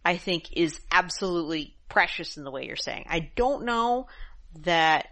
[0.03, 3.05] I think is absolutely precious in the way you're saying.
[3.09, 4.07] I don't know
[4.61, 5.07] that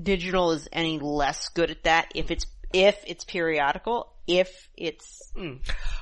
[0.00, 5.32] digital is any less good at that if it's if it's periodical, if it's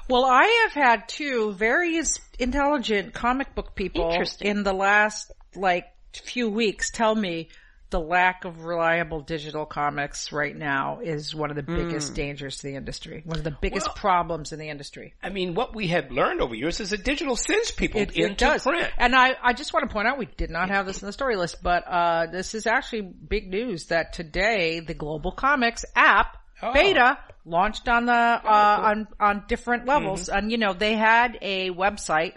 [0.08, 2.00] Well, I have had two very
[2.38, 5.87] intelligent comic book people in the last like
[6.20, 7.48] few weeks tell me
[7.90, 12.62] the lack of reliable digital comics right now is one of the biggest dangers to
[12.64, 13.22] the industry.
[13.24, 15.14] One of the biggest Well- problems in the industry.
[15.22, 18.33] I mean, what we have learned over years is that digital sends people It, into
[18.33, 18.62] it does.
[18.64, 18.88] print.
[18.98, 21.12] And I, I just want to point out we did not have this in the
[21.12, 26.72] story list, but uh, this is actually big news that today the GlobalComix app Oh.
[26.72, 30.38] beta launched on the uh, on on different levels, Mm-hmm.
[30.38, 32.35] and you know they had a website.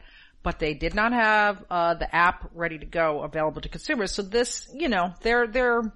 [0.47, 4.13] But they did not have uh, the app ready to go, available to consumers.
[4.13, 5.91] So this, you know, they're they're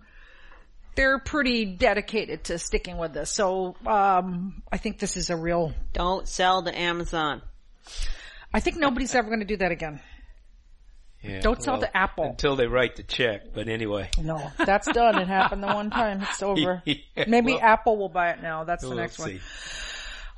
[0.94, 3.32] they're pretty dedicated to sticking with this.
[3.32, 5.72] So um, I think this is a real.
[5.94, 7.42] don't sell to Amazon.
[8.54, 10.02] I think nobody's ever going to do that again.
[11.24, 12.26] Yeah, Don't sell to Apple.
[12.26, 13.54] until they write the check.
[13.54, 15.18] But anyway, No, that's done.
[15.18, 16.24] It happened the one time.
[16.24, 16.84] It's over.
[16.84, 18.66] Yeah, Maybe well, Apple will buy it now.
[18.66, 19.22] That's the we'll next see.
[19.24, 19.40] one.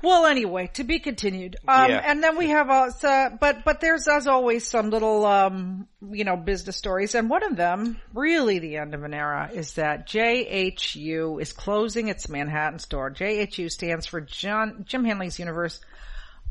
[0.03, 1.55] Well, anyway, to be continued.
[1.65, 2.03] Um, Yeah.
[2.05, 6.25] and then we have uh, so, but but there's as always some little um, you
[6.25, 10.05] know, business stories, and one of them, really the end of an era, is that
[10.07, 13.11] JHU is closing its Manhattan store.
[13.11, 15.79] JHU stands for John Jim Hanley's Universe.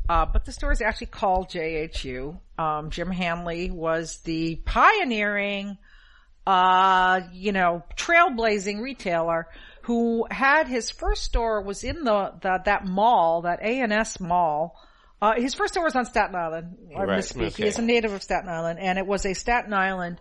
[0.09, 2.37] Uh, but the store is actually called JHU.
[2.57, 5.77] Um, Jim Hanley was the pioneering,
[6.45, 9.47] uh, you know, trailblazing retailer
[9.83, 14.75] who had his first store was in the, the that mall, that A&S mall.
[15.21, 16.77] Uh, his first store was on Staten Island.
[16.97, 17.55] I Right, misspeak.
[17.55, 20.19] He is a native of Staten Island and it was a Staten Island,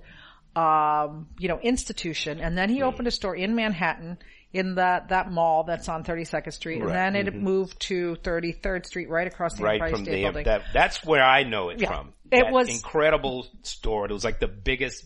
[0.55, 2.41] um, you know, institution.
[2.41, 4.19] And then he opened a store in Manhattan
[4.53, 6.83] in that, that mall that's on 32nd Street.
[6.83, 10.13] Right, And then it moved to 33rd Street right across the right Empire from State
[10.17, 10.45] the Building.
[10.45, 11.89] that that's where I know it Yeah.
[11.89, 12.13] from.
[12.31, 14.07] It That was- incredible store.
[14.07, 15.05] It was like the biggest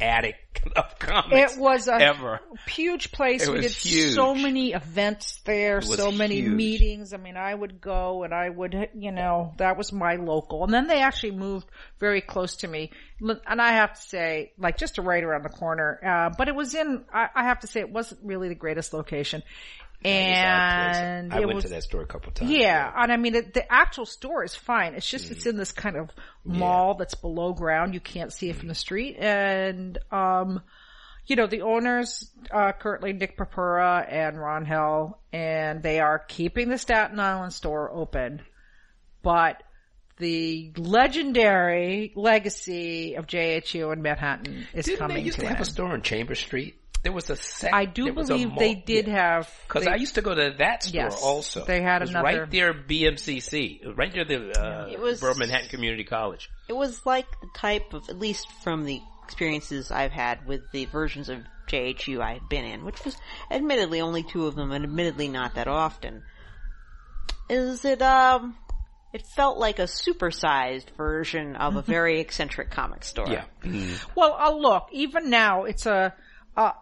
[0.00, 0.36] attic
[0.76, 2.40] of comics It was a ever.
[2.66, 3.46] huge place.
[3.46, 4.14] It we did huge.
[4.14, 6.52] so many events there, so many huge.
[6.52, 7.12] meetings.
[7.12, 10.64] I mean, I would go and I would, you know, that was my local.
[10.64, 11.68] And then they actually moved
[12.00, 12.90] very close to me.
[13.20, 15.98] And I have to say, like just right around the corner.
[16.04, 18.92] Uh, but it was in, I, I have to say it wasn't really the greatest
[18.92, 19.42] location.
[20.04, 22.50] And I went was, to that store a couple times.
[22.50, 24.94] yeah, and I mean, it, the actual store is fine.
[24.94, 26.10] It's just it's in this kind of
[26.44, 27.94] mall that's below ground.
[27.94, 30.60] You can't see it from the street, and um,
[31.26, 36.68] you know, the owners uh, currently Nick Purpura and Ron Hell, and they are keeping
[36.68, 38.42] the Staten Island store open,
[39.22, 39.62] but
[40.18, 45.60] the legendary legacy of JHU in Manhattan is Didn't coming they used to to have
[45.60, 46.76] a store on Chamber Street?
[47.04, 49.14] There was a sec- I do there believe mall- they did yeah.
[49.36, 49.50] have.
[49.68, 51.64] Cause I used to go to that store Yes, also.
[51.64, 55.34] they had it was another- right there, BMCC, right near the uh, It was- Borough
[55.36, 56.50] Manhattan Community College.
[56.68, 60.86] It was like the type of, at least from the experiences I've had with the
[60.86, 63.16] versions of JHU I've been in, which was
[63.50, 66.22] admittedly only two of them and admittedly not that often,
[67.50, 68.56] is it, um,
[69.12, 73.28] it felt like a supersized version of a very eccentric comic store.
[73.28, 73.44] Yeah.
[74.14, 76.14] Well, uh, look, even now it's a,
[76.56, 76.72] uh,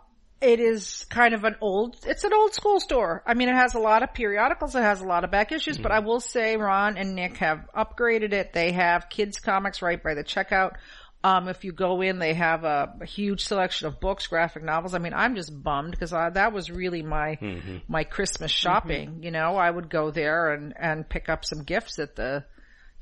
[0.42, 3.22] it is kind of an old, it's an old school store.
[3.26, 5.78] I mean, it has a lot of periodicals, it has a lot of back issues,
[5.78, 6.08] but I mm-hmm.
[6.08, 8.52] will say Ron and Nick have upgraded it.
[8.52, 10.72] They have kids comics right by the checkout.
[11.24, 14.92] Um, if you go in, they have a, a huge selection of books, graphic novels.
[14.92, 17.76] I mean, I'm just bummed because that was really my, mm-hmm.
[17.86, 19.08] my Christmas shopping.
[19.10, 19.22] Mm-hmm.
[19.22, 22.44] You know, I would go there and, and pick up some gifts at the,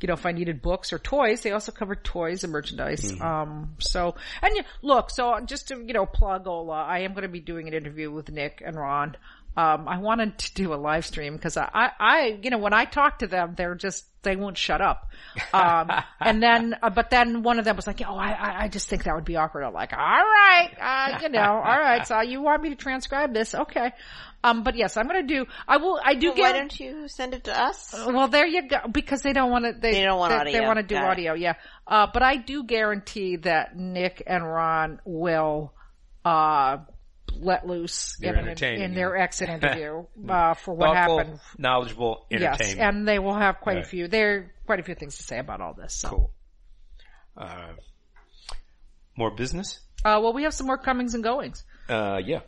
[0.03, 3.21] you know, if I needed books or toys, they also covered toys and merchandise.
[3.21, 7.29] Um, so, and look, so just to, you know, plug Ola, I am going to
[7.29, 9.17] be doing an interview with Nick and Ron.
[9.57, 12.73] Um, I wanted to do a live stream because I, I, I, you know, when
[12.73, 15.11] I talk to them, they're just, they won't shut up.
[15.53, 18.69] Um, and then, uh, but then one of them was like, oh, I, I- I
[18.69, 19.65] just think that would be awkward.
[19.65, 22.07] I'm like, all right, uh, you know, all right.
[22.07, 23.55] So you want me to transcribe this?
[23.55, 23.91] Okay.
[24.45, 26.43] Um, but yes, I'm going to do, I will, I do Well, get.
[26.55, 27.93] why don't you send it to us?
[28.07, 28.79] Well, there you go.
[28.91, 29.73] Because they don't want to.
[29.79, 31.11] They, They don't want they, They want to do Got it.
[31.11, 31.35] audio.
[31.35, 31.55] Yeah.
[31.87, 35.75] Uh, but I do guarantee that Nick and Ron will
[36.25, 36.79] uh,
[37.39, 38.49] let loose They're in,
[38.83, 41.41] in their exit interview uh, for what Thoughtful, happened.
[41.59, 44.09] knowledgeable, Yes, and they will have quite a few.
[44.09, 45.95] There are quite a few things to say about all this.
[45.95, 46.09] So.
[46.09, 46.31] cool.
[47.37, 47.69] Uh,
[49.17, 49.81] more business?
[50.05, 51.65] Uh, well, we have some more comings and goings.
[51.89, 52.41] Uh, yeah.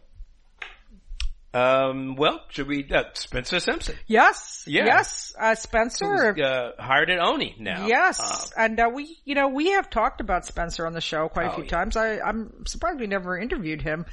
[1.55, 3.95] Um, well, should we, uh, Spencer Simpson.
[4.07, 4.65] Yes.
[4.67, 4.87] Yeah.
[4.87, 5.35] Yes.
[5.39, 6.33] Uh, Spencer.
[6.33, 7.87] who's, uh, hired at Oni now.
[7.87, 8.19] Yes,
[8.57, 11.49] Uh, and uh, we, you know, we have talked about Spencer on the show quite
[11.49, 11.71] a Oh, few yeah.
[11.71, 11.97] times.
[11.99, 14.07] I, I'm surprised we never interviewed him.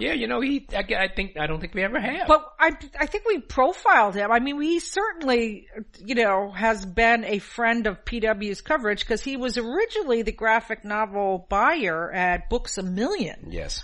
[0.00, 2.26] Yeah, you know, he, I, I think, I don't think we ever have.
[2.26, 4.32] But I, I think we profiled him.
[4.32, 5.68] I mean, he certainly,
[6.04, 10.84] you know, has been a friend of PW's coverage because he was originally the graphic
[10.84, 13.48] novel buyer at Books a Million.
[13.50, 13.82] yes.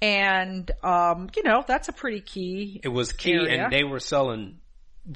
[0.00, 2.80] And, um, you know, that's a pretty key.
[2.84, 3.64] It was key area.
[3.64, 4.58] and they were selling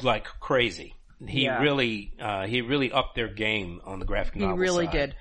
[0.02, 0.94] like crazy.
[1.24, 1.60] He Yeah.
[1.62, 4.58] really, uh, he really upped their game on the graphic novels.
[4.58, 4.92] He really side.
[4.92, 5.14] did.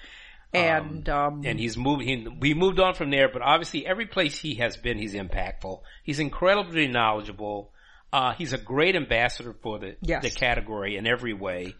[0.53, 2.03] And, um, and he's moved.
[2.03, 5.81] He, we moved on from there, but obviously, every place he has been, he's impactful.
[6.03, 7.71] He's incredibly knowledgeable.
[8.11, 10.23] Uh, he's a great ambassador for the Yes.
[10.23, 11.75] the category in every way.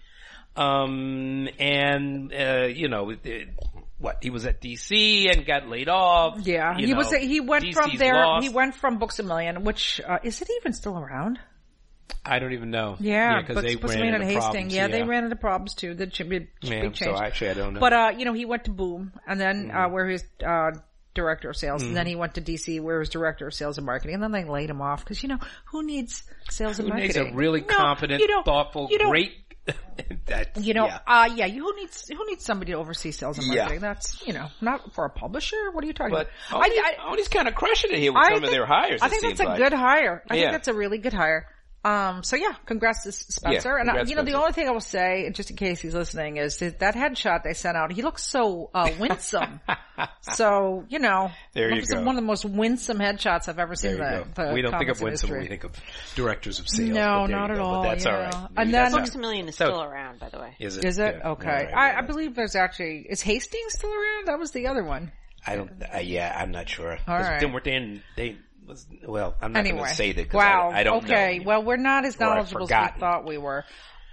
[0.55, 3.49] Um, and uh, you know, it- it-
[3.99, 6.39] what he was at DC and got laid off.
[6.41, 8.41] yeah, he know, was, he went from there, lost.
[8.43, 11.38] he went from Books a Million, which, uh, is it even still around?
[12.26, 12.97] I don't even know.
[13.00, 14.43] Yeah, because but they ran into Hastings.
[14.43, 15.93] problems, Yeah, they ran into problems too.
[16.08, 17.00] Ch- big, Yeah, big change.
[17.00, 17.80] so actually, I don't know.
[17.80, 19.93] But uh, you know, he went to Boom, and then uh, Mm-hmm.
[19.93, 20.71] where he was uh,
[21.13, 23.78] director of sales, and then he went to DC, where he was director of sales
[23.78, 26.89] and marketing, and then they laid him off because you know who needs sales and
[26.89, 29.34] Who needs a really No, competent, thoughtful, great?
[30.26, 31.00] that, You know, yeah.
[31.06, 33.62] uh, yeah, you who needs who needs somebody to oversee sales and Yeah.
[33.63, 33.82] marketing?
[33.82, 35.69] That's you know, not for a publisher.
[35.71, 36.63] What are you talking But about?
[36.65, 36.76] Oni,
[37.12, 39.02] Oni's kind of crushing it here with I some of think- their hires.
[39.02, 39.58] I think that's a like.
[39.60, 40.24] good hire.
[40.30, 40.41] I Yeah.
[40.41, 41.47] think that's a really good hire.
[41.83, 43.69] Um, so yeah, congrats to Spencer.
[43.69, 45.79] Yeah, and uh, congrats, you know, the only thing I will say, just in case
[45.81, 47.91] he's listening, is that, that headshot they sent out.
[47.91, 49.59] He looks so uh, winsome.
[50.21, 51.97] so you know, There you go.
[51.99, 53.97] one of the most winsome headshots I've ever seen.
[53.97, 54.29] There you in go.
[54.35, 55.39] the, the we don't think of Winsome industry.
[55.41, 55.71] we think of
[56.15, 56.89] directors of sales.
[56.91, 57.63] No, not at go.
[57.63, 58.15] all, But that's yeah.
[58.15, 58.49] all right.
[58.57, 60.55] And then- that's Books a Million is So- still around, by the way.
[60.59, 60.85] Is it?
[60.85, 61.29] Is it Yeah.
[61.31, 61.47] okay?
[61.49, 64.27] All right, I, I believe there's actually is Hastings still around?
[64.27, 65.11] That was the other one.
[65.45, 65.71] I don't.
[65.81, 66.97] Uh, yeah, I'm not sure.
[67.07, 67.39] All right.
[67.39, 68.03] Then we're in.
[68.15, 68.37] They
[68.71, 69.36] was well.
[69.41, 70.34] I'm not anyway, going to say that.
[70.34, 70.71] wow.
[70.73, 71.45] I, I don't okay, know.
[71.45, 73.63] well, we're not as knowledgeable as we thought we were.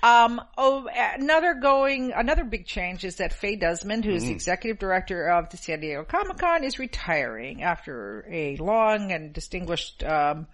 [0.02, 4.26] Um, oh, another going, another big change is that Fae Desmond, who's Mm.
[4.26, 9.32] the executive director of the San Diego Comic Con, is retiring after a long and
[9.32, 10.46] distinguished um,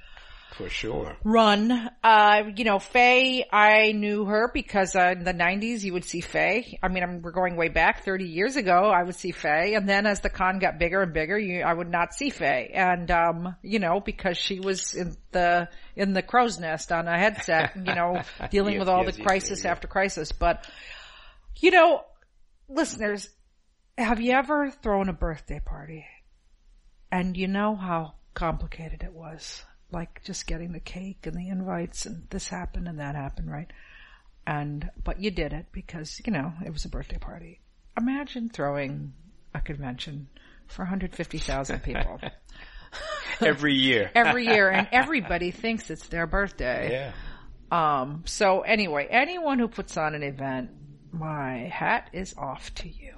[0.56, 1.16] for sure.
[1.24, 1.90] run.
[2.02, 6.20] Uh, you know, Fae, I knew her because uh, in the 90s you would see
[6.20, 6.78] Fae.
[6.82, 9.72] I mean, I'm, we're going way back 30 years ago, I would see Fae.
[9.74, 12.70] And then as the con got bigger and bigger, you, I would not see Fae.
[12.72, 17.18] And, um, you know, because she was in the, in the crow's nest on a
[17.18, 20.32] headset, you know, dealing Yes, with all yes, the yes, crisis after crisis.
[20.32, 20.68] But,
[21.58, 22.02] you know,
[22.68, 23.28] listeners,
[23.98, 26.06] have you ever thrown a birthday party?
[27.10, 29.62] And you know how complicated it was.
[29.94, 33.70] Like just getting the cake and the invites and this happened and that happened, right?
[34.46, 37.60] And, but you did it because, you know, it was a birthday party.
[37.96, 39.14] Imagine throwing
[39.54, 40.28] a convention
[40.66, 42.20] for 150,000 people
[43.40, 44.10] Every year.
[44.14, 46.90] every year and everybody thinks it's their birthday.
[46.92, 47.12] yeah.
[47.70, 50.70] Um, so anyway, anyone who puts on an event,
[51.12, 53.14] my hat is off to you.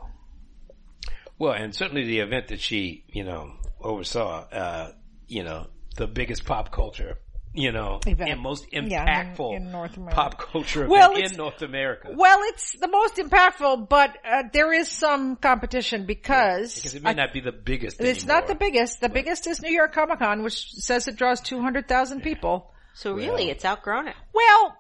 [1.38, 4.92] Well, and certainly the event that she, you know, oversaw, uh,
[5.28, 5.66] you know,
[5.96, 7.18] the biggest pop culture,
[7.52, 8.30] you know, Event.
[8.30, 10.14] and most Yeah, in- impactful in North America.
[10.14, 12.10] pop culture Well, event it's- in North America.
[12.14, 17.10] Well, it's the most impactful, but uh, there is some competition because, because it may
[17.10, 19.00] I- not be the biggest it's not the biggest.
[19.00, 22.70] The biggest is New York Comic Con, which says it draws 200,000 people.
[22.94, 24.16] So really, it's outgrown it.
[24.32, 24.76] Well,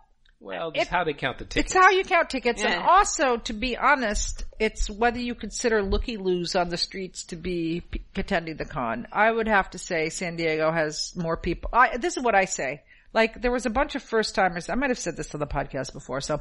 [0.46, 1.74] Well, it's how they count the tickets.
[1.74, 6.18] It's how you count tickets, and also, to be honest, it's whether you consider looky
[6.18, 9.08] loos on the streets to be p- attending the con.
[9.10, 11.70] I would have to say San Diego has more people.
[11.72, 12.82] I, this is what I say.
[13.12, 14.68] Like there was a bunch of first timers.
[14.68, 16.40] I might have said this on the podcast before, so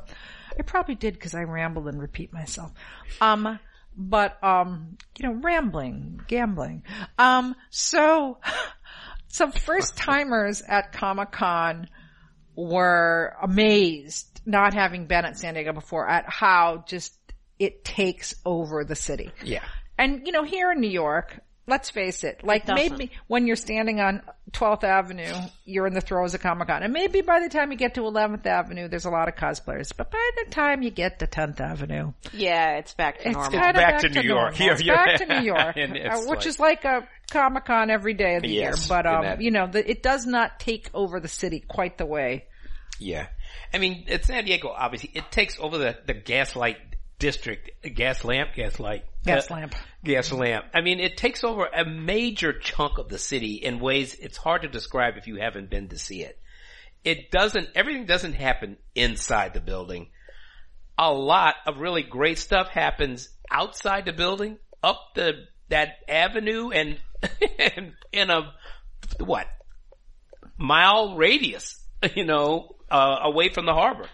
[0.60, 2.74] I probably did because I ramble and repeat myself.
[3.22, 3.60] Um,
[3.97, 6.84] but um, you know, rambling, gambling.
[7.18, 8.38] Um, so
[9.30, 11.89] some first timers at Comic Con
[12.56, 17.18] were amazed, not having been at San Diego before, at how just
[17.60, 19.32] it takes over the city.
[19.43, 19.64] yeah.
[19.97, 22.91] And you know, here in New York, let's face it, like doesn't.
[22.97, 25.34] maybe when you're standing on 12th Avenue,
[25.66, 26.84] you're in the throes of Comic Con.
[26.84, 29.91] And maybe by the time you get to 11th Avenue, there's a lot of cosplayers.
[29.95, 33.51] But by the time you get to 10th Avenue, Yeah, it's back to it's normal.
[33.59, 34.59] kind of back back, to to, New York.
[34.59, 34.74] normal.
[34.76, 38.13] It's You're- back to New York, uh, which like- is like a Comic Con every
[38.13, 38.97] day of the Yes, year.
[38.97, 42.05] But um, that- you know, the, it does not take over the city quite the
[42.05, 42.45] way.
[42.99, 43.28] Yeah.
[43.74, 46.78] I mean, at San Diego, obviously, it takes over the, the gaslight
[47.20, 49.05] district, gas lamp, gas light.
[49.26, 49.76] Gas uh, lamp.
[50.03, 50.66] Gas lamp.
[50.74, 54.63] I mean, it takes over a major chunk of the city in ways it's hard
[54.63, 56.39] to describe if you haven't been to see it.
[57.03, 60.09] It doesn't, everything doesn't happen inside the building.
[60.97, 65.34] A lot of really great stuff happens outside the building, up the,
[65.70, 66.97] that avenue and,
[67.59, 68.53] and in a,
[69.20, 69.47] what,
[70.57, 71.80] mile radius,
[72.16, 74.07] you know, uh, away from the harbor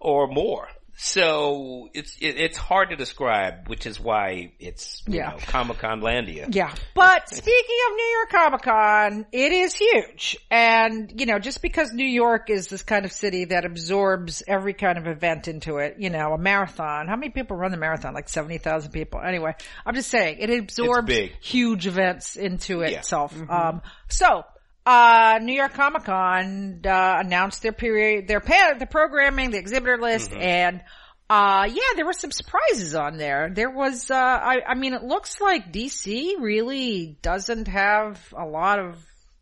[0.00, 0.68] or more.
[1.00, 5.30] So it's it, it's hard to describe, which is why it's you Yeah.
[5.30, 6.52] know Comic Con Landia.
[6.52, 6.74] Yeah.
[6.96, 10.36] But speaking of New York Comic Con, it is huge.
[10.50, 14.74] And, you know, just because New York is this kind of city that absorbs every
[14.74, 17.06] kind of event into it, you know, a marathon.
[17.06, 18.12] How many people run the marathon?
[18.12, 19.20] Like 70,000 people.
[19.20, 19.54] Anyway,
[19.86, 21.32] I'm just saying, it absorbs big.
[21.40, 22.88] huge events into Yeah.
[22.98, 23.32] itself.
[23.48, 24.42] Um, so,
[24.88, 29.98] uh, New York Comic Con, uh, announced their period, their pa- the programming, the exhibitor
[29.98, 30.80] list, and,
[31.28, 33.50] uh, yeah, there were some surprises on there.
[33.52, 38.78] There was, uh, I, I mean, it looks like DC really doesn't have a lot
[38.78, 38.96] of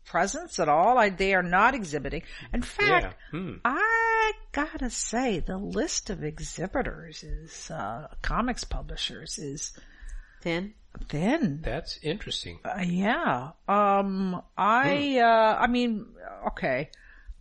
[0.05, 0.97] presence at all.
[0.97, 2.23] I, they are not exhibiting.
[2.53, 3.39] In fact, Yeah.
[3.39, 3.53] Hmm.
[3.63, 9.71] I gotta say, the list of exhibitors is, uh, comics publishers is
[10.41, 10.73] Thin.
[10.99, 11.61] Thin.
[11.63, 12.59] That's interesting.
[12.63, 13.51] Uh, yeah.
[13.67, 16.05] Um, I, uh, I mean,
[16.47, 16.89] okay.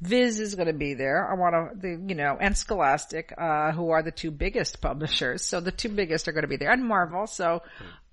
[0.01, 1.27] Viz is going to be there.
[1.27, 5.45] I want to, the, you know, and Scholastic, uh, who are the two biggest publishers.
[5.45, 7.27] So the two biggest are going to be there and Marvel.
[7.27, 7.63] So,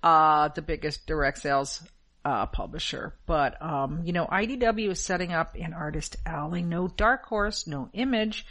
[0.02, 1.82] uh, the biggest direct sales,
[2.24, 3.14] uh, publisher.
[3.26, 6.62] But, um, you know, IDW is setting up an artist alley.
[6.62, 8.46] No Dark Horse, no Image.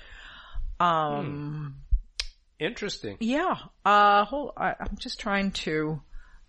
[0.79, 1.77] Um,
[2.59, 3.17] Interesting.
[3.19, 3.55] yeah.
[3.83, 6.01] Uh, hold, I, I'm just trying to,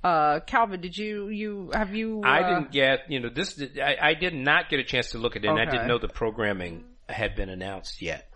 [0.04, 3.60] uh, Calvin, did you, you, have you, uh, I didn't get you know this.
[3.82, 5.98] I, I did not get a chance to look at it, and I didn't know
[5.98, 8.28] the programming had been announced yet.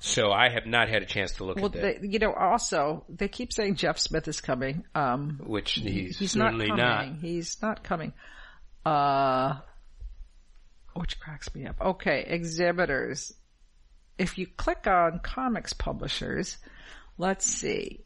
[0.00, 2.02] So I have not had a chance to look Well, at that.
[2.02, 4.84] they, you know, also they keep saying Jeff Smith is coming.
[4.94, 6.76] Um, which he's, he's not coming.
[6.76, 7.06] not.
[7.20, 8.12] He's not coming.
[8.84, 9.58] Uh,
[10.94, 11.76] which cracks me up.
[11.80, 13.32] Okay, exhibitors.
[14.18, 16.58] If you click on comics publishers,
[17.18, 18.05] let's see.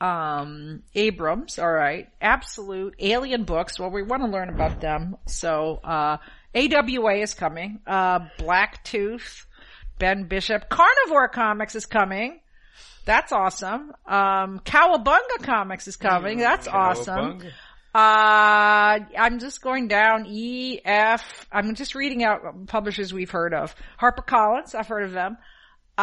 [0.00, 2.08] Um, Abrams, all right.
[2.20, 3.78] Absolute Alien Books.
[3.78, 5.16] Well, we want to learn about them.
[5.26, 6.18] So, uh,
[6.54, 7.80] AWA is coming.
[7.86, 9.44] Uh, Blacktooth,
[9.98, 10.68] Ben Bishop.
[10.68, 12.40] Carnivore Comics is coming.
[13.04, 13.92] That's awesome.
[14.04, 16.38] Um, Cowabunga Comics is coming.
[16.38, 17.40] That's awesome.
[17.94, 21.46] Uh, I'm just going down E, F.
[21.50, 23.74] I'm just reading out publishers we've heard of.
[23.98, 25.38] HarperCollins, I've heard of them.
[25.98, 26.02] Uh,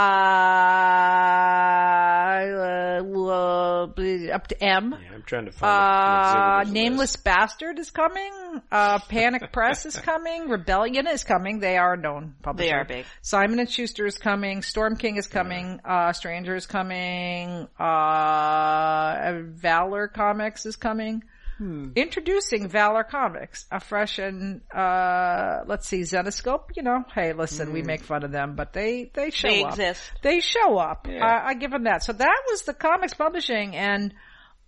[3.29, 4.95] uh, up to M.
[4.99, 7.23] Yeah, I'm trying to find Uh, Nameless list.
[7.23, 8.31] Bastard is coming.
[8.71, 10.49] Uh, Panic Press is coming.
[10.49, 11.59] Rebellion is coming.
[11.59, 12.67] They are known publisher.
[12.69, 13.05] They are big.
[13.21, 14.61] Simon and Schuster is coming.
[14.63, 15.79] Storm King is coming.
[15.85, 17.67] Uh, Stranger is coming.
[17.79, 21.23] Uh, Valor Comics is coming.
[21.57, 21.91] Hmm.
[21.95, 27.81] Introducing Valor Comics, a fresh and, uh, let's see, Zenescope, you know, hey, listen, we
[27.83, 29.53] make fun of them, but they, they show Hmm.
[29.53, 29.69] They up.
[29.71, 30.11] exist.
[30.23, 31.07] They show up.
[31.09, 31.23] Yeah.
[31.25, 32.03] I, I give them that.
[32.03, 34.13] So that was the comics publishing and,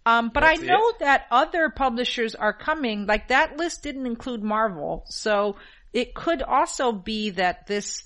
[0.06, 1.00] um, but That's I know it?
[1.00, 3.08] that other publishers are coming.
[3.08, 5.04] Like that list didn't include Marvel.
[5.08, 5.56] So
[5.94, 8.04] it could also be that this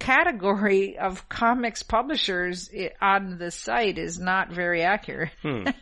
[0.00, 2.70] category of comics publishers
[3.00, 5.30] on the site is not very accurate.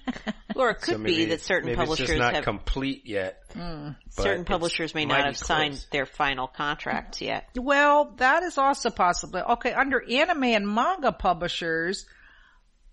[0.56, 3.44] Or it could So be that certain maybe it's publishers just not have complete yet.
[3.52, 3.90] Hmm.
[4.16, 7.48] but certain publishers may not mighty have signed their final contracts yet.
[7.54, 9.40] Well, that is also possible.
[9.50, 12.06] Okay, under anime and manga publishers,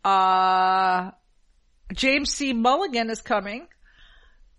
[0.04, 1.10] uh,
[1.92, 2.54] James C.
[2.54, 3.68] Mulligan is coming.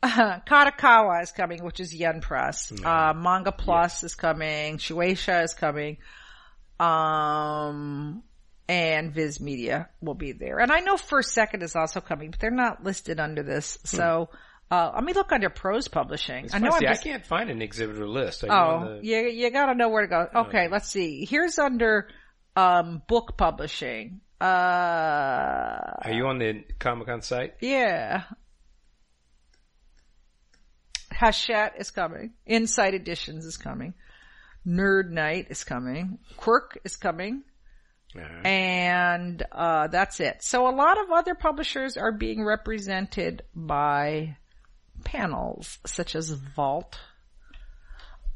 [0.02, 2.70] Uh, Kadokawa is coming, which is Yen Press.
[2.70, 4.76] Uh, Manga Plus is coming.
[4.76, 5.96] Shueisha is coming.
[6.78, 8.22] Um,
[8.68, 10.58] and Viz Media will be there.
[10.58, 13.78] And I know First Second is also coming, but they're not listed under this.
[13.84, 14.28] So,
[14.70, 16.48] uh, let me look under Prose Publishing.
[16.52, 18.42] I know See, just I can't find an exhibitor list.
[18.44, 20.26] Are you Oh, on the- you you gotta know where to go.
[20.46, 21.24] Okay, let's see.
[21.24, 22.08] Here's under
[22.56, 24.20] um book publishing.
[24.40, 27.54] Uh, Are you on the Comic Con site?
[27.60, 28.24] yeah.
[31.12, 32.32] Hachette is coming.
[32.44, 33.94] Insight Editions is coming.
[34.66, 36.18] Nerd Night is coming.
[36.36, 37.42] Quirk is coming.
[38.44, 40.42] And uh, that's it.
[40.42, 44.36] So a lot of other publishers are being represented by
[45.04, 46.98] panels such as Vault.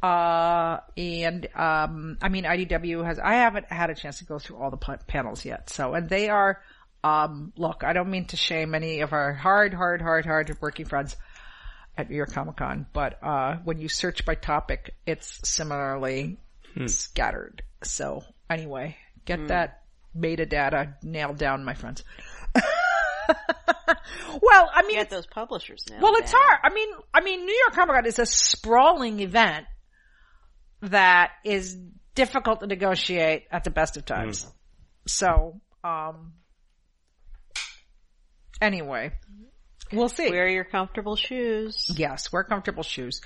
[0.03, 4.57] Uh, and, um, I mean, IDW has, I haven't had a chance to go through
[4.57, 5.68] all the pa- panels yet.
[5.68, 6.62] So, and they are,
[7.05, 10.87] um, look, I don't mean to shame any of our hard, hard, hard, hard working
[10.87, 11.16] friends
[11.97, 16.38] at New York Comic Con, but, uh, when you search by topic, it's similarly
[16.86, 17.62] scattered.
[17.82, 19.82] So anyway, get that
[20.16, 22.05] metadata nailed down, my friends.
[24.43, 25.99] well, I mean, Get those publishers now.
[26.01, 26.59] well, it's hard.
[26.62, 29.66] I mean, I mean, New York Comic Con is a sprawling event
[30.82, 31.76] that is
[32.14, 34.47] difficult to negotiate at the best of times.
[35.07, 36.34] So, um,
[38.61, 39.12] anyway,
[39.93, 40.30] we'll see.
[40.30, 41.91] Wear your comfortable shoes.
[41.95, 43.20] Yes, wear comfortable shoes.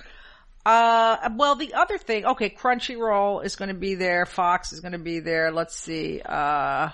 [0.66, 4.24] Uh, well, the other thing, okay, Crunchyroll is going to be there.
[4.24, 5.52] Fox is going to be there.
[5.52, 6.22] Let's see.
[6.22, 6.88] Uh,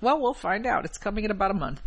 [0.00, 0.84] well, we'll find out.
[0.84, 1.82] It's coming in about a month.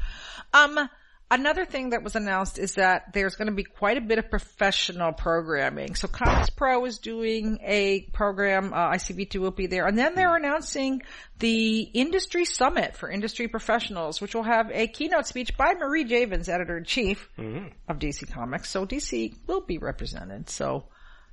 [0.54, 0.90] Um,
[1.32, 4.30] another thing that was announced is that there's going to be quite a bit of
[4.30, 5.96] professional programming.
[5.96, 8.74] So Comics Pro is doing a program.
[8.74, 9.86] Uh, ICV2 will be there.
[9.86, 11.02] And then they're announcing
[11.38, 16.50] the industry summit for industry professionals, which will have a keynote speech by Marie Javins,
[16.50, 17.30] editor in chief
[17.88, 18.70] of DC Comics.
[18.70, 20.50] So DC will be represented.
[20.50, 20.86] So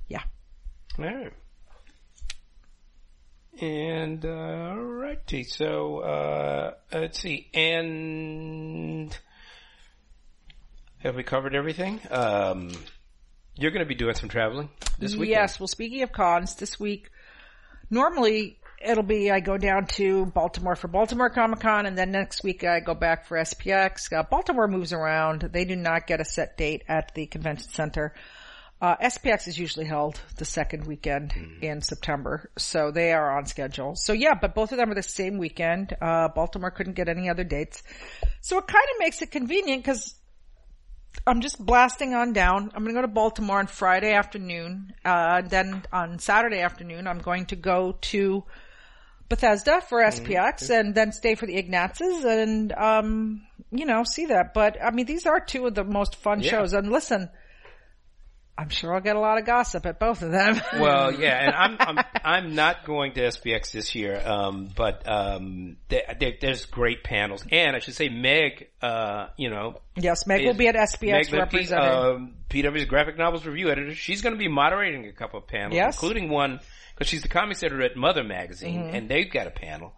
[0.07, 0.23] yeah.
[0.99, 1.33] All right.
[3.59, 7.49] And uh, alrighty, so uh, let's see.
[7.55, 9.17] And
[10.99, 11.99] have we covered everything?
[12.09, 12.71] Um,
[13.55, 14.69] you're going to be doing some traveling
[14.99, 15.29] this week.
[15.29, 15.59] Yes.
[15.59, 17.09] Well, speaking of cons, this week,
[17.89, 22.43] normally it'll be I go down to Baltimore for Baltimore Comic Con, and then next
[22.43, 24.13] week I go back for SPX.
[24.13, 28.13] Uh, Baltimore moves around; they do not get a set date at the convention center.
[28.79, 31.33] Uh, SPX is usually held the second weekend
[31.63, 33.95] in September, so they are on schedule.
[33.95, 35.97] So yeah, but both of them are the same weekend.
[35.99, 37.81] Uh, Baltimore couldn't get any other dates,
[38.41, 40.13] so it kind of makes it convenient because
[41.25, 42.71] I'm just blasting on down.
[42.73, 44.93] I'm going to go to Baltimore on Friday afternoon.
[45.03, 48.43] Uh, then on Saturday afternoon, I'm going to go to
[49.29, 53.41] Bethesda for SPX and then stay for the Ignatzes and, um,
[53.71, 54.53] you know, see that.
[54.53, 56.51] But I mean, these are two of the most fun Yeah.
[56.51, 56.73] shows.
[56.73, 57.29] And listen,
[58.59, 60.59] I'm sure I'll get a lot of gossip at both of them.
[60.79, 65.77] Well, yeah, and I'm I'm I'm not going to SPX this year, um, but um,
[65.89, 70.45] there, there, there's great panels, and I should say Meg, uh, you know, yes, Meg
[70.45, 73.93] will be at SPX Meg Lemke, um, PW's graphic novels review editor.
[73.93, 75.95] She's going to be moderating a couple of panels, Yes.
[75.95, 76.59] including one
[76.95, 78.95] because she's the comics editor at Mutha Magazine, Mm-hmm.
[78.95, 79.93] and they've got a panel.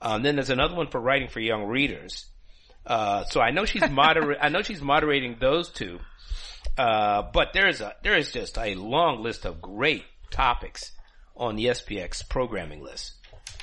[0.00, 2.26] Um, then there's another one for writing for young readers.
[2.86, 5.98] Uh, so I know she's moder- I know she's moderating those two.
[6.76, 10.90] Uh, but there's a there is just a long list of great topics
[11.36, 13.12] on the SPX programming list.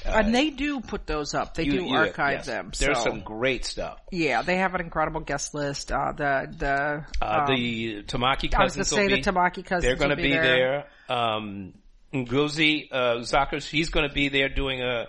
[0.05, 1.53] and they do put those up.
[1.53, 2.45] They You- do you- archive yes.
[2.47, 2.71] them.
[2.79, 3.03] There's so.
[3.03, 3.99] some great stuff.
[4.11, 5.91] Yeah, they have an incredible guest list.
[5.91, 8.55] Uh, the, the, Uh, um, the Tamaki cousins.
[8.55, 10.85] I was gonna cousins say will the Tamaki cousins they're going to be be there.
[11.07, 11.17] there.
[11.17, 11.73] Um,
[12.13, 15.07] Ngozi uh, Zaka, she's going to be there doing a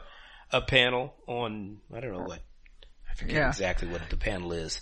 [0.51, 2.43] a panel on I don't know what
[3.11, 3.49] I forget Yeah.
[3.49, 4.81] exactly what the panel is.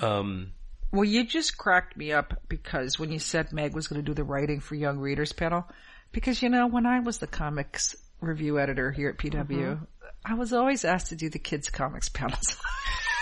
[0.00, 0.52] Um,
[0.90, 4.14] Well, you just cracked me up because when you said Meg was going to do
[4.14, 5.68] the writing for young readers panel,
[6.12, 9.84] because you know, when I was the comics review editor here at PW, Mm-hmm.
[10.24, 12.56] I was always asked to do the kids comics panels.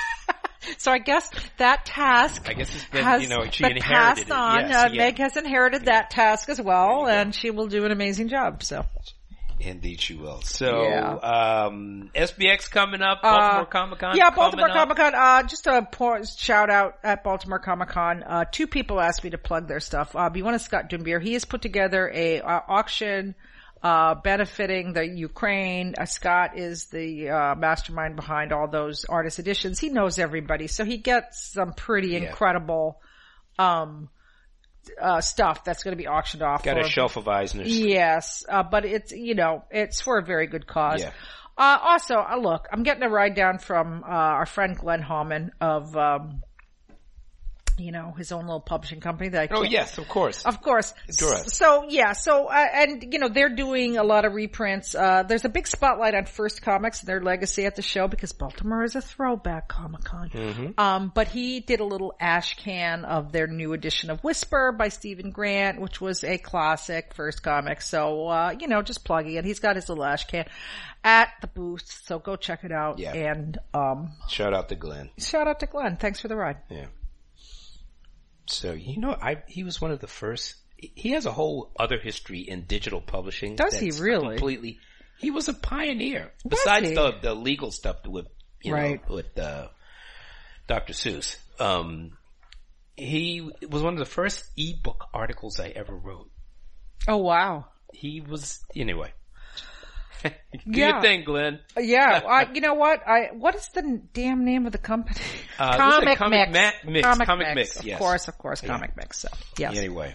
[0.79, 4.31] so I guess that task I guess it's been, has you know, she been passed
[4.31, 4.61] on.
[4.61, 5.05] Yes, uh, yeah.
[5.05, 8.63] Meg has inherited that task as well, and she will do an amazing job.
[8.63, 8.85] So
[9.61, 10.41] indeed, she will.
[10.43, 11.15] So, Yeah.
[11.67, 14.17] um, SPX coming up, Uh, Baltimore Comic Con.
[14.17, 14.69] Yeah, Baltimore.
[14.69, 15.15] Comic Con.
[15.15, 18.23] Uh, just a po- shout out at Baltimore Comic Con.
[18.23, 20.15] Uh, two people asked me to plug their stuff.
[20.15, 21.23] Uh, be one is Scott Dunbier.
[21.23, 23.35] He has put together a uh, auction
[23.83, 25.95] uh, benefiting the Ukraine.
[25.99, 29.79] Uh, Scott is the uh, mastermind behind all those artist editions.
[29.79, 33.01] He knows everybody, so he gets some pretty incredible
[33.59, 34.09] um,
[35.01, 36.63] uh, stuff that's going to be auctioned off.
[36.63, 37.65] Got for a shelf of Eisners.
[37.67, 41.03] Yes, uh, but it's you know it's for a very good cause.
[41.03, 41.13] Yeah.
[41.59, 45.51] Uh, also, uh, look, I'm getting a ride down from uh, our friend Glenn Hauman
[45.59, 46.43] of, um,
[47.79, 50.45] you know, his own little publishing company that I Oh yes, of course.
[50.45, 50.95] Of course.
[51.19, 51.55] Duress.
[51.55, 54.95] So yeah, so uh, and you know they're doing a lot of reprints.
[54.95, 58.33] Uh, there's a big spotlight on First Comics and their legacy at the show because
[58.33, 60.31] Baltimore is a throwback Comic Con.
[60.31, 60.81] Mm-hmm.
[60.81, 64.89] Um, but he did a little ash can of their new edition of Whisper by
[64.89, 67.83] Steven Grant, which was a classic First Comic.
[67.83, 69.45] So uh, you know, just plugging it.
[69.45, 70.47] He's got his little ash can
[71.05, 72.99] at the booth, so go check it out.
[72.99, 73.13] Yeah.
[73.13, 75.11] And um, Shout out to Glenn.
[75.19, 75.97] shout out to Glenn.
[75.97, 76.57] Thanks for the ride.
[76.69, 76.87] Yeah.
[78.47, 80.55] So you know, I he was one of the first.
[80.77, 83.57] He has a whole other history in digital publishing.
[83.57, 84.37] Does he really?
[84.37, 84.79] Completely.
[85.19, 86.33] He was a pioneer.
[86.47, 86.95] Besides he?
[86.95, 88.27] the the legal stuff with
[88.63, 89.09] you Right.
[89.09, 89.69] know with uh,
[90.69, 90.93] Dr.
[90.93, 91.37] Seuss.
[91.59, 92.17] Um,
[92.97, 96.31] he was one of the first ebook articles I ever wrote.
[97.09, 97.67] Oh wow.
[97.93, 99.13] He was anyway.
[100.53, 100.89] Do Yeah.
[100.95, 101.61] your thing, Glenn.
[101.79, 103.07] Yeah, I, you know what?
[103.07, 105.21] I what is the damn name of the company?
[105.59, 106.77] Uh, comic, this is a Comic Mix.
[106.85, 107.57] Ma- Mix, Comic, Comic Mix.
[107.57, 107.99] Mix, Of yes.
[107.99, 109.19] course, of course, Comic Mix.
[109.21, 109.77] So yes.
[109.77, 110.15] Anyway,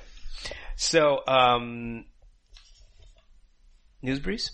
[0.76, 2.06] so um,
[4.02, 4.52] news briefs.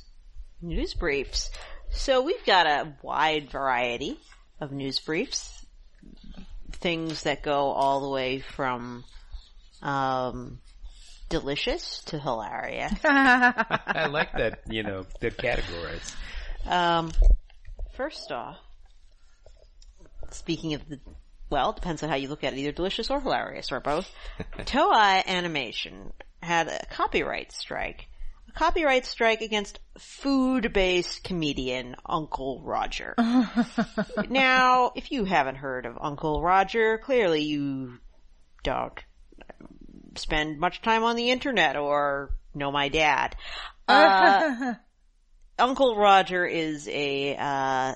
[0.62, 1.50] news briefs.
[1.92, 4.20] So we've got a wide variety
[4.60, 5.66] of news briefs.
[6.74, 9.04] Things that go all the way from,
[9.82, 10.60] um,
[11.30, 12.94] delicious to hilarious.
[13.04, 14.62] I like that.
[14.70, 16.16] You know, the categories.
[16.66, 17.12] Um,
[17.96, 18.58] first off,
[20.32, 21.00] speaking of the,
[21.50, 24.10] well, it depends on how you look at it, either delicious or hilarious, or both.
[24.60, 28.08] Toei Animation had a copyright strike.
[28.50, 33.16] A copyright strike against food-based comedian Uncle Roger.
[34.30, 38.00] now, if you haven't heard of Uncle Roger, clearly you
[38.64, 39.00] don't
[40.18, 43.36] spend much time on the internet or know my dad.
[43.90, 44.74] Uh,
[45.58, 47.94] Uncle Roger is a uh,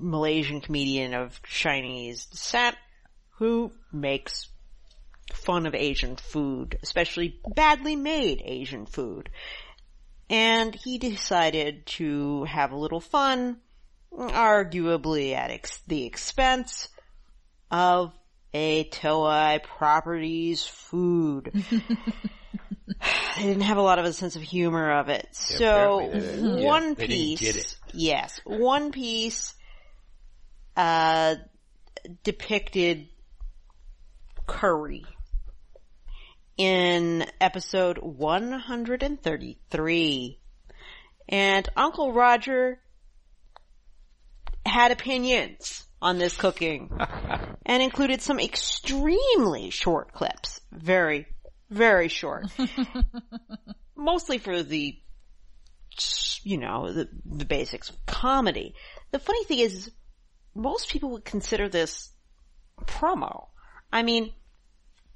[0.00, 2.76] Malaysian comedian of Chinese descent
[3.38, 4.48] who makes
[5.32, 9.28] fun of Asian food, especially badly made Asian food.
[10.30, 13.58] And he decided to have a little fun,
[14.12, 16.88] arguably at ex- the expense
[17.70, 18.12] of
[18.54, 21.50] a Toei Properties food.
[23.36, 25.26] they didn't have a lot of a sense of humor of it.
[25.32, 26.58] so apparently they didn't.
[26.58, 27.76] Yeah, one they didn't piece, get it.
[27.92, 29.54] yes, one piece,
[30.76, 31.34] uh,
[32.22, 33.08] depicted
[34.46, 35.04] curry
[36.56, 40.38] in episode 133.
[41.28, 42.78] And Uncle Roger
[44.66, 46.90] had opinions on this cooking
[47.66, 50.60] and included some extremely short clips.
[50.72, 51.26] Very,
[51.70, 52.46] very short.
[53.96, 54.98] Mostly for the,
[56.42, 58.74] you know, the, the basics of comedy.
[59.12, 59.90] The funny thing is,
[60.54, 62.10] most people would consider this
[62.82, 63.48] promo.
[63.92, 64.32] I mean,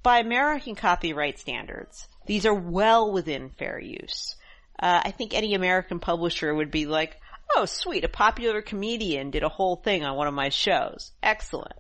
[0.03, 4.37] by American copyright standards, these are well within fair use.
[4.81, 7.21] Uh, I think any American publisher would be like,
[7.57, 11.13] oh sweet, a popular comedian did a whole thing on one of my shows.
[11.23, 11.75] Excellent.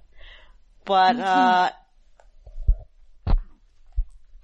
[0.84, 1.70] But, uh,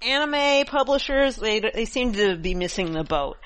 [0.01, 3.37] anime publishers, they, they seem to be missing the boat.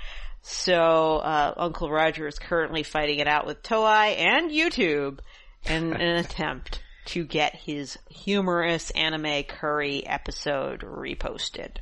[0.42, 5.20] So, uh, Uncle Roger is currently fighting it out with Toei and YouTube
[5.66, 11.78] in an attempt to get his humorous anime curry episode reposted.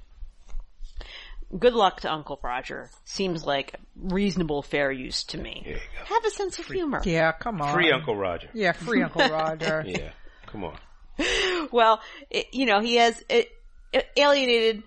[1.58, 2.89] Good luck to Uncle Roger.
[3.06, 5.62] Seems like reasonable fair use to me.
[5.64, 6.14] There you go.
[6.16, 7.02] Have a sense of humor.
[7.06, 7.74] Yeah, come on.
[7.74, 8.50] Free Uncle Roger.
[8.54, 9.84] Yeah, free Uncle Roger.
[9.88, 10.12] Yeah,
[10.48, 10.78] come on.
[11.72, 13.50] Well, it, you know, he has it,
[13.91, 14.84] it alienated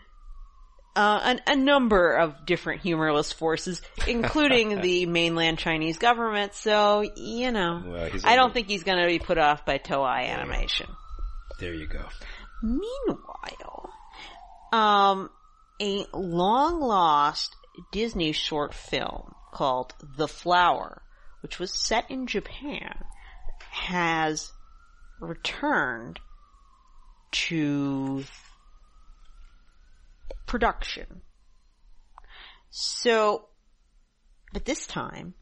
[0.97, 6.55] uh, an, a number of different humorless forces, including the mainland Chinese government.
[6.55, 9.79] So, you know, Well, he's I don't think he's going to be put off by
[9.79, 10.87] Toei Animation.
[11.59, 12.05] There you go.
[12.63, 13.91] Meanwhile,
[14.73, 15.31] um,
[15.81, 17.57] a long lost
[17.93, 21.03] Disney short film called The Flower,
[21.41, 23.05] which was set in Japan,
[23.71, 24.53] has
[25.21, 26.21] returned
[27.33, 28.25] to
[30.47, 31.23] production.
[32.71, 33.49] So,
[34.53, 35.35] but this time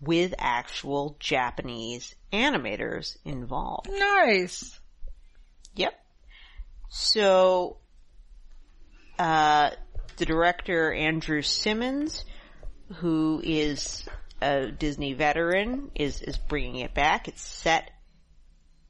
[0.00, 3.88] with actual Japanese animators involved.
[3.90, 4.78] Nice.
[5.74, 5.94] Yep.
[6.88, 7.78] So,
[9.18, 9.70] uh,
[10.16, 12.24] the director Andrew Simmons,
[12.96, 14.04] who is
[14.40, 17.28] a Disney veteran, is is bringing it back.
[17.28, 17.90] It's set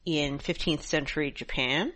[0.05, 1.93] in 15th century Japan,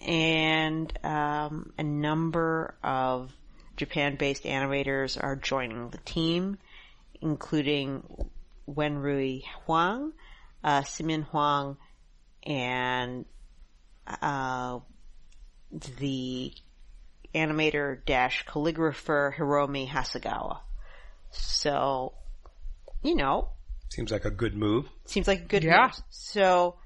[0.00, 3.32] and um, a number of
[3.76, 6.58] Japan-based animators are joining the team,
[7.20, 8.02] including
[8.68, 10.12] Wenrui Huang,
[10.62, 11.76] uh, Simin Huang,
[12.44, 13.24] and
[14.20, 14.78] uh,
[15.98, 16.52] the
[17.34, 20.60] animator dash calligrapher Hiromi Hasegawa.
[21.30, 22.12] So,
[23.02, 23.48] you know,
[23.90, 24.88] Seems like a good move.
[25.04, 25.86] seems like a good Yeah.
[25.86, 25.92] move.
[26.10, 26.76] So,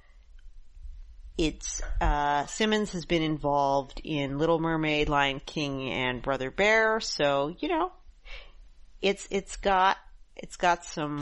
[1.39, 7.55] it's, uh, Simmons has been involved in Little Mermaid, Lion King, and Brother Bear, so,
[7.59, 7.93] you know,
[9.03, 9.99] it's, it's got,
[10.35, 11.21] it's got some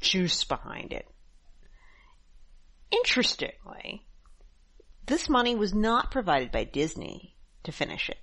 [0.00, 1.06] juice behind it.
[2.90, 4.04] Interestingly,
[5.06, 8.18] this money was not provided by Disney to finish it.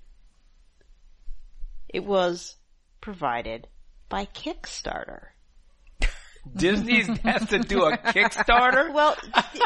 [1.89, 2.55] It was
[3.01, 3.67] provided
[4.09, 5.27] by Kickstarter.
[6.55, 8.91] Disney has to do a Kickstarter?
[8.93, 9.15] Well,
[9.53, 9.61] D-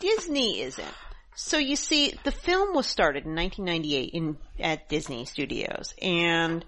[0.00, 0.94] Disney isn't.
[1.36, 6.64] So you see, the film was started in 1998 in at Disney Studios, and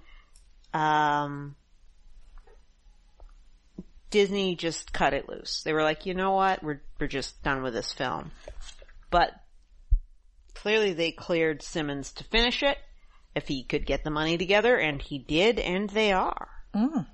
[0.74, 1.55] um,
[4.11, 5.62] Disney just cut it loose.
[5.62, 8.33] They were like, you know what, we're we're just done with this film.
[9.11, 9.33] But
[10.57, 12.78] clearly, they cleared Simmons to finish it
[13.34, 16.48] if he could get the money together, and he did, and they are.
[16.74, 17.07] Mm.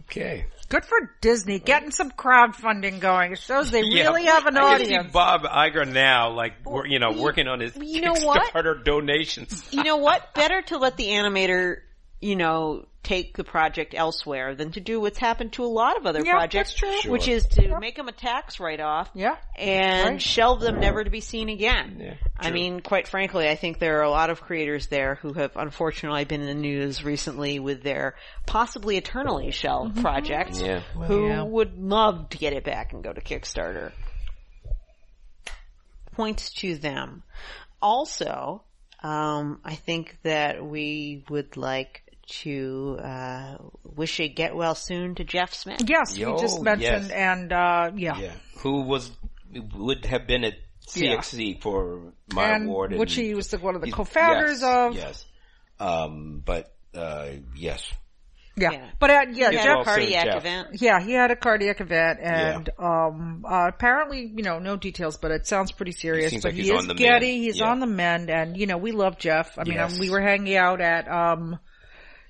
[0.00, 0.46] Okay.
[0.70, 3.32] Good for Disney getting some crowdfunding going.
[3.32, 5.06] It shows they Yeah, really have an I audience.
[5.06, 8.52] see Bob Iger now, like, wor- you know, working on his you know what?
[8.52, 9.66] Kickstarter donations.
[9.70, 10.34] you know what?
[10.34, 11.78] Better to let the animator,
[12.20, 16.04] you know, take the project elsewhere than to do what's happened to a lot of
[16.04, 17.12] other Yeah, projects, that's true.
[17.12, 19.36] which is to make them a tax write-off Yeah.
[19.56, 20.22] and Right.
[20.22, 21.98] shelve them never to be seen again.
[22.00, 25.32] Yeah, I mean, quite frankly, I think there are a lot of creators there who
[25.34, 30.80] have unfortunately been in the news recently with their possibly eternally shelved projects Yeah.
[30.80, 31.42] who Yeah.
[31.42, 33.92] would love to get it back and go to Kickstarter.
[36.12, 37.22] Points to them.
[37.80, 38.64] Also,
[39.02, 42.02] um, I think that we would like
[42.42, 45.80] to uh, wish a get well soon to Jeff Smith.
[45.86, 47.10] Yes, Yo, we just mentioned, yes.
[47.10, 48.18] and uh, yeah.
[48.18, 48.32] Yeah.
[48.60, 49.10] Who was,
[49.74, 50.54] would have been at
[50.88, 52.92] CXC for my and award.
[52.94, 54.94] which he was the, one of the He's- co-founders yes, of.
[54.96, 55.24] Yes.
[55.80, 57.82] Um, but, uh, yes.
[58.56, 58.72] Yeah.
[58.72, 58.90] Yeah.
[58.98, 59.80] but uh, yeah, He had Jeff.
[59.82, 60.36] a cardiac Jeff.
[60.38, 60.68] event.
[60.80, 65.30] Yeah, he had a cardiac event, and um, uh, apparently, you know, no details, but
[65.30, 66.30] it sounds pretty serious.
[66.30, 67.26] seems but like he he's is on the Getty.
[67.34, 67.44] mend.
[67.44, 67.70] He's Yeah.
[67.70, 69.56] on the mend, and you know, we love Jeff.
[69.56, 69.92] I mean, Yes.
[69.94, 71.60] um, we were hanging out at um,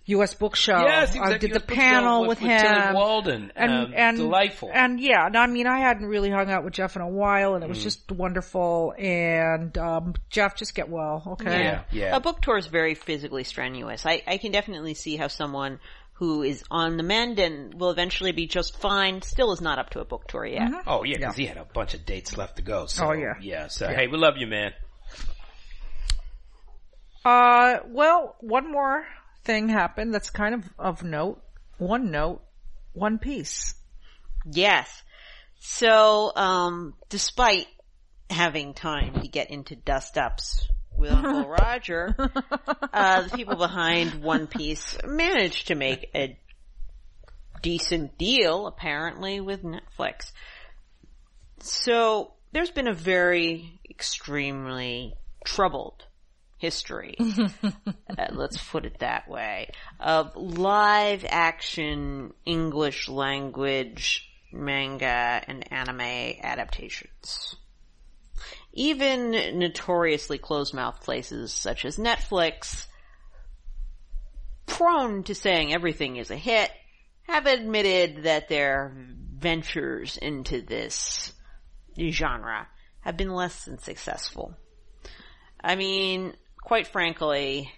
[0.09, 0.35] U.S.
[0.35, 0.79] Book Show.
[0.79, 2.61] Yes, he was I did US the Book panel with, with him.
[2.61, 3.53] Tillie Walden.
[3.57, 4.71] and Um, and delightful.
[4.73, 7.55] And yeah, and I mean, I hadn't really hung out with Jeff in a while,
[7.55, 7.71] and it Mm.
[7.71, 8.95] was just wonderful.
[8.99, 11.63] And um, Jeff, just get well, okay?
[11.63, 12.17] Yeah, yeah.
[12.17, 14.05] A book tour is very physically strenuous.
[14.07, 15.79] I, I can definitely see how someone
[16.15, 19.91] who is on the mend and will eventually be just fine still is not up
[19.91, 20.69] to a book tour yet.
[20.87, 22.87] Oh yeah, because he had a bunch of dates left to go.
[22.87, 23.35] So, Oh, yeah.
[23.41, 23.69] yeah.
[23.69, 24.73] So hey, we love you, man.
[27.25, 29.07] Uh, well, one more
[29.45, 31.43] thing happened that's kind of of note.
[31.79, 32.43] One note,
[32.93, 33.75] One Piece.
[34.51, 35.03] Yes.
[35.61, 37.67] So, um, despite
[38.31, 42.15] having time to get into dust ups with Uncle Roger,
[42.93, 46.39] uh, the people behind One Piece managed to make a
[47.63, 50.33] decent deal, apparently, with Netflix.
[51.61, 55.15] So, there's been a very extremely
[55.45, 56.05] troubled
[56.59, 57.17] history,
[57.63, 66.01] uh, let's put it that way, of live action English language manga and anime
[66.43, 67.57] adaptations.
[68.73, 72.87] Even notoriously closed-mouthed places such as Netflix,
[74.67, 76.71] prone to saying everything is a hit,
[77.23, 78.95] have admitted that their
[79.37, 81.33] ventures into this
[81.99, 82.67] genre
[83.01, 84.55] have been less than successful.
[85.61, 86.35] I mean,
[86.69, 87.73] quite frankly,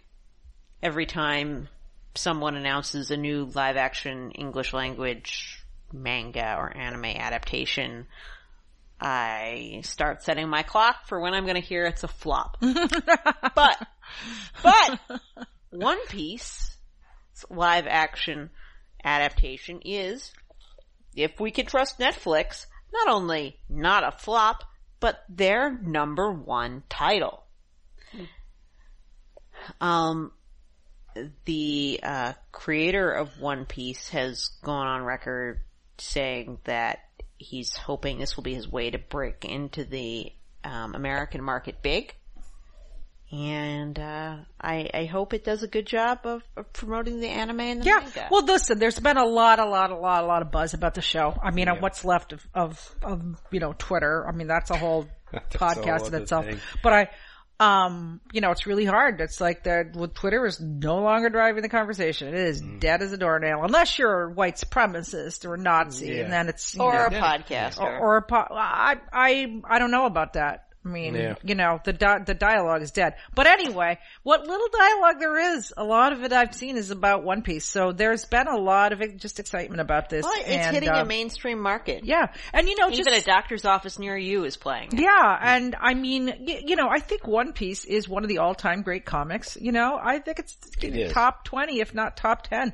[0.82, 1.68] every time
[2.16, 8.08] someone announces a new live action English language manga or anime adaptation,
[9.00, 12.56] I start setting my clock for when I'm gonna hear it's a flop.
[13.54, 13.86] but,
[14.60, 14.98] but,
[15.70, 16.76] One Piece
[17.48, 18.50] live action
[19.04, 20.32] adaptation is,
[21.14, 24.64] if we can trust Netflix, not only not a flop,
[24.98, 27.44] but their number one title.
[29.80, 30.32] Um,
[31.44, 35.60] the uh, creator of One Piece has gone on record
[35.98, 37.00] saying that
[37.38, 40.32] he's hoping this will be his way to break into the
[40.64, 42.14] um, American market big.
[43.32, 47.60] And, uh, I, I hope it does a good job of, of promoting the anime
[47.60, 48.00] and the Yeah.
[48.00, 48.26] manga.
[48.28, 50.94] Well, listen, there's been a lot, a lot, a lot, a lot of buzz about
[50.94, 51.38] the show.
[51.40, 54.26] I mean, on what's left of, of, of, you know, Twitter.
[54.28, 55.08] I mean, that's a whole
[55.52, 56.44] podcast in itself.
[56.44, 56.60] thing.
[56.82, 57.08] But I,
[57.60, 59.20] um, you know, it's really hard.
[59.20, 62.28] It's like that with Twitter is no longer driving the conversation.
[62.28, 62.80] It is Mm.
[62.80, 66.22] dead as a doornail, unless you're a white supremacist or a Nazi, Yeah.
[66.24, 67.82] and then it's you or know, a podcaster.
[67.82, 70.64] or, or a po- I, I, I don't know about that.
[70.82, 71.34] I mean, Yeah.
[71.42, 73.16] you know, the di- the dialogue is dead.
[73.34, 77.22] But anyway, what little dialogue there is, a lot of it I've seen is about
[77.22, 77.66] One Piece.
[77.66, 80.24] So there's been a lot of just excitement about this.
[80.24, 82.04] well, it's and, hitting uh, a mainstream market.
[82.06, 84.88] Yeah, and you know, just Even a doctor's office near you is playing.
[84.94, 85.00] it.
[85.00, 88.80] yeah, and I mean, you know, I think One Piece is one of the all-time
[88.80, 89.58] great comics.
[89.60, 91.12] You know, I think it's It is.
[91.12, 92.72] top twenty, if not top ten.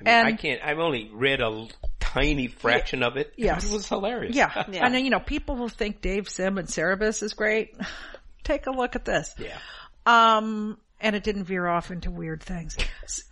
[0.00, 0.60] I, mean, I can't.
[0.64, 1.70] I've only read a l-
[2.14, 3.32] tiny fraction of it.
[3.36, 3.64] Yes.
[3.70, 4.34] It was hilarious.
[4.36, 4.64] yeah.
[4.70, 4.80] Yeah.
[4.84, 7.76] and then you know, people who think Dave Sim and Cerebus is great,
[8.44, 9.34] take a look at this.
[9.38, 9.58] Yeah.
[10.06, 12.76] Um, and it didn't veer off into weird things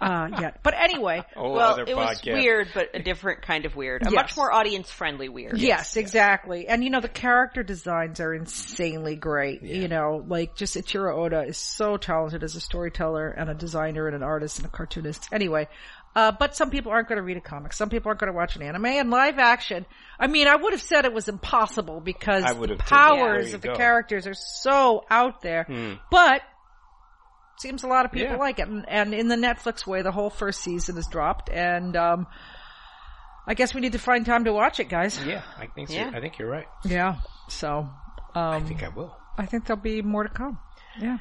[0.01, 0.61] uh, yet.
[0.63, 4.03] But anyway, Whole Well, other it was weird, but a different kind of weird.
[4.03, 4.15] A Yes.
[4.15, 5.57] much more audience-friendly weird.
[5.57, 6.67] Yes, exactly.
[6.69, 9.63] And you know, the character designs are insanely great.
[9.63, 14.07] You know, like just Eiichiro Oda is so talented as a storyteller and a designer
[14.07, 15.29] and an artist and a cartoonist.
[15.33, 15.69] Anyway,
[16.15, 17.73] uh, but some people aren't going to read a comic.
[17.73, 19.87] Some people aren't going to watch an anime and live action.
[20.19, 22.85] I mean, I would have said it was impossible because I the would have too.
[22.85, 23.75] powers Yeah, there of the go.
[23.77, 25.67] characters are so out there.
[26.11, 26.43] But
[27.59, 28.37] seems a lot of people Yeah.
[28.37, 28.69] like it.
[28.69, 32.27] And, and in the Netflix way, the whole first season is dropped and, um,
[33.47, 35.19] I guess we need to find time to watch it, guys.
[35.25, 35.95] Yeah, I think so.
[35.95, 36.13] Yeah.
[36.15, 36.67] I think you're right.
[36.85, 37.17] Yeah.
[37.49, 37.89] So,
[38.35, 39.17] I um, think I will.
[39.37, 40.59] I think there'll be more to come.
[41.01, 41.19] Yeah.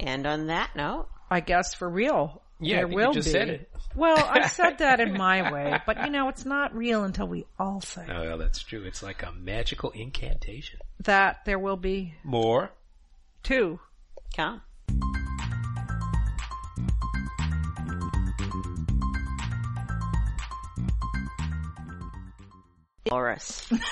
[0.00, 2.42] And on that note, I guess for real.
[2.60, 3.32] Yeah, there think you will just be.
[3.32, 3.70] said it.
[3.94, 7.46] Well, I said that in my way, but you know, it's not real until we
[7.58, 8.10] all say It.
[8.10, 8.82] Oh, well, that's true.
[8.84, 10.80] It's like a magical incantation.
[11.04, 12.70] that there will be More.
[13.42, 13.78] two.
[14.34, 14.62] come.
[23.10, 23.70] Walrus.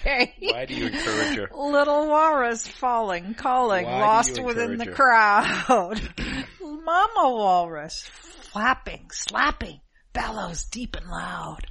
[0.00, 0.34] Okay.
[0.40, 1.50] Why do you encourage her?
[1.54, 6.00] Little walrus falling, calling, Why lost within encourage the crowd.
[6.62, 9.80] Mama walrus, flapping, slapping,
[10.12, 11.66] bellows deep and loud.